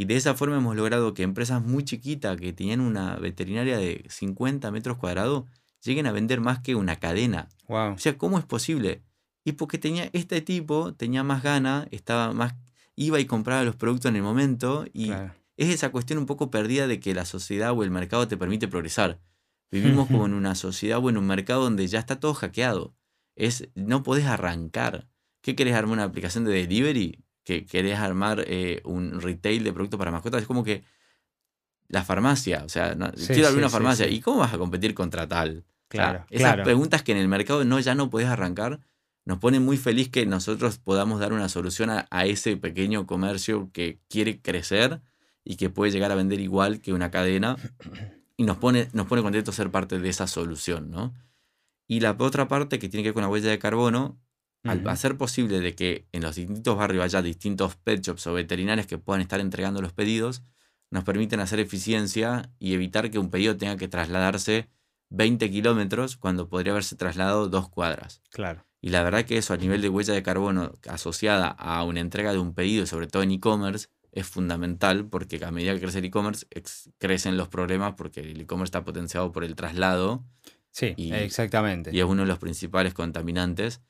[0.00, 4.06] Y de esa forma hemos logrado que empresas muy chiquitas que tenían una veterinaria de
[4.08, 5.44] 50 metros cuadrados
[5.84, 7.50] lleguen a vender más que una cadena.
[7.68, 7.92] Wow.
[7.92, 9.02] O sea, ¿cómo es posible?
[9.44, 12.54] Y porque tenía este tipo, tenía más gana, estaba más,
[12.96, 15.10] iba y compraba los productos en el momento y
[15.58, 18.68] es esa cuestión un poco perdida de que la sociedad o el mercado te permite
[18.68, 19.20] progresar.
[19.70, 22.94] Vivimos como en una sociedad o en un mercado donde ya está todo hackeado.
[23.36, 25.08] Es, no podés arrancar.
[25.42, 27.22] ¿Qué querés armar una aplicación de delivery?
[27.50, 30.84] Que querés armar eh, un retail de productos para mascotas, es como que
[31.88, 32.96] la farmacia, o sea,
[33.26, 35.64] quiero abrir una farmacia, ¿y cómo vas a competir contra tal?
[35.88, 38.78] Claro, esas preguntas que en el mercado no, ya no podés arrancar,
[39.24, 43.98] nos pone muy feliz que nosotros podamos dar una solución a, ese pequeño comercio que
[44.08, 45.00] quiere crecer
[45.44, 47.56] y que puede llegar a vender igual que una cadena.
[48.36, 51.12] Y nos pone, nos pone contentos ser parte de esa solución, ¿no?
[51.88, 54.16] Y la otra parte que tiene que ver con la huella de carbono
[54.62, 58.86] al hacer posible de que en los distintos barrios haya distintos pet shops o veterinarios
[58.86, 60.42] que puedan estar entregando los pedidos,
[60.90, 64.68] nos permiten hacer eficiencia y evitar que un pedido tenga que trasladarse
[65.10, 68.22] 20 kilómetros cuando podría haberse trasladado dos cuadras.
[68.30, 68.66] Claro.
[68.80, 72.32] Y la verdad que eso a nivel de huella de carbono asociada a una entrega
[72.32, 76.06] de un pedido, sobre todo en e-commerce, es fundamental porque a medida que crece el
[76.06, 76.46] e-commerce
[76.98, 80.24] crecen los problemas porque el e-commerce está potenciado por el traslado.
[80.70, 81.90] Sí, exactamente.
[81.92, 83.80] Y es uno de los principales contaminantes.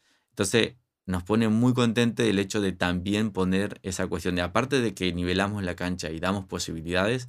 [0.41, 4.95] Entonces, nos pone muy contente el hecho de también poner esa cuestión de, aparte de
[4.95, 7.29] que nivelamos la cancha y damos posibilidades,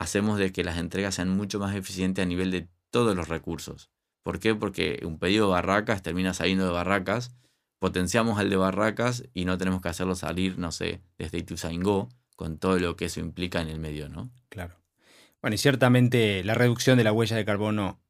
[0.00, 3.92] hacemos de que las entregas sean mucho más eficientes a nivel de todos los recursos.
[4.24, 4.56] ¿Por qué?
[4.56, 7.30] Porque un pedido de barracas termina saliendo de barracas,
[7.78, 12.58] potenciamos al de barracas y no tenemos que hacerlo salir, no sé, desde Ituzaingó, con
[12.58, 14.32] todo lo que eso implica en el medio, ¿no?
[14.48, 14.74] Claro.
[15.40, 18.00] Bueno, y ciertamente la reducción de la huella de carbono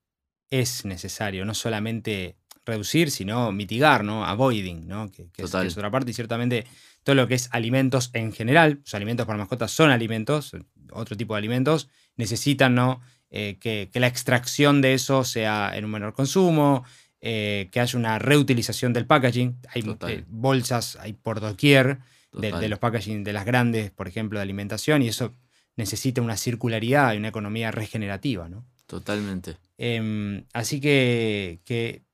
[0.48, 2.38] es necesario, no solamente
[2.68, 4.24] reducir, sino mitigar, ¿no?
[4.24, 5.10] Avoiding, ¿no?
[5.10, 6.10] Que, es, otra parte.
[6.10, 6.66] Y ciertamente
[7.02, 10.52] todo lo que es alimentos en general, los alimentos para mascotas son alimentos,
[10.92, 13.00] otro tipo de alimentos, necesitan, ¿no?
[13.30, 16.84] Eh, que, la extracción de eso sea en un menor consumo,
[17.20, 19.58] eh, que haya una reutilización del packaging.
[19.74, 21.98] Hay eh, bolsas, hay por doquier
[22.32, 25.34] de, de, los packaging de las grandes, por ejemplo, de alimentación, y eso
[25.76, 28.64] necesita una circularidad y una economía regenerativa, ¿no?
[28.88, 29.56] Totalmente.
[29.76, 31.60] Em, así que,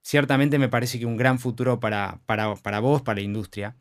[0.04, 3.76] ciertamente me parece que un gran futuro para, para, para vos, para la industria.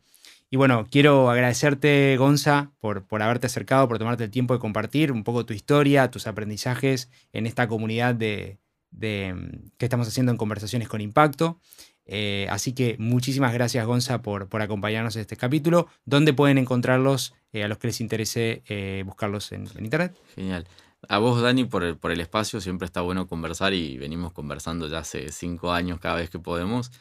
[0.50, 5.12] Y bueno, quiero agradecerte, Gonza, por, por haberte acercado, por tomarte el tiempo de compartir
[5.12, 8.58] un poco tu historia, tus aprendizajes en esta comunidad de,
[8.90, 9.34] de
[9.76, 11.60] que estamos haciendo en Conversaciones con Impacto.
[12.06, 15.88] Eh, así que muchísimas gracias, Gonza, por, por, acompañarnos en este capítulo.
[16.04, 20.16] ¿Dónde pueden encontrarlos eh, a los que les interese eh, buscarlos en, Internet?
[20.34, 20.66] Genial.
[21.08, 22.60] A vos, Dani, por el, por el espacio.
[22.60, 26.92] Siempre está bueno conversar y venimos conversando ya hace cinco años cada vez que podemos.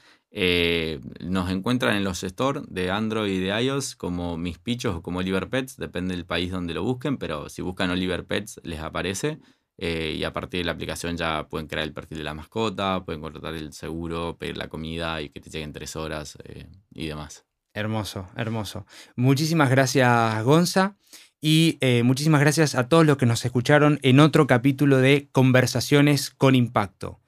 [1.20, 5.20] Nos encuentran en los stores de Android y de iOS como Mis Pichos o como
[5.20, 9.39] Oliver Pets, depende del país donde lo busquen, pero si buscan Oliver Pets les aparece.
[9.78, 13.03] Eh, y a partir de la aplicación ya pueden crear el perfil de la mascota,
[13.03, 17.07] pueden contratar el seguro, pedir la comida y que te lleguen tres horas eh, y
[17.07, 17.45] demás.
[17.74, 18.86] Hermoso, hermoso.
[19.15, 20.95] Muchísimas gracias, Gonza.
[21.41, 26.30] Y eh, muchísimas gracias a todos los que nos escucharon en otro capítulo de Conversaciones
[26.30, 27.19] con Impacto.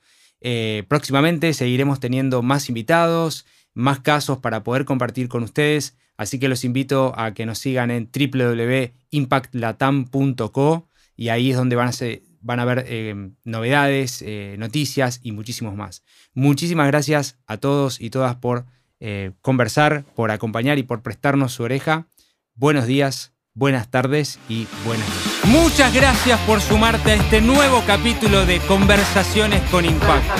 [0.88, 6.64] Próximamente seguiremos teniendo más invitados, más casos para poder compartir con ustedes, así que los
[6.64, 10.88] invito a que nos sigan en www.impactlatam.co
[11.18, 15.32] y ahí es donde van a, ser, van a ver eh, novedades, eh, noticias y
[15.32, 16.04] muchísimos más.
[16.36, 18.68] Muchísimas gracias a todos y todas por
[19.00, 22.06] eh, conversar, por acompañar y por prestarnos su oreja.
[22.54, 25.46] Buenos días, buenas tardes y buenas noches.
[25.46, 30.40] Muchas gracias por sumarte a este nuevo capítulo de Conversaciones con Impacto.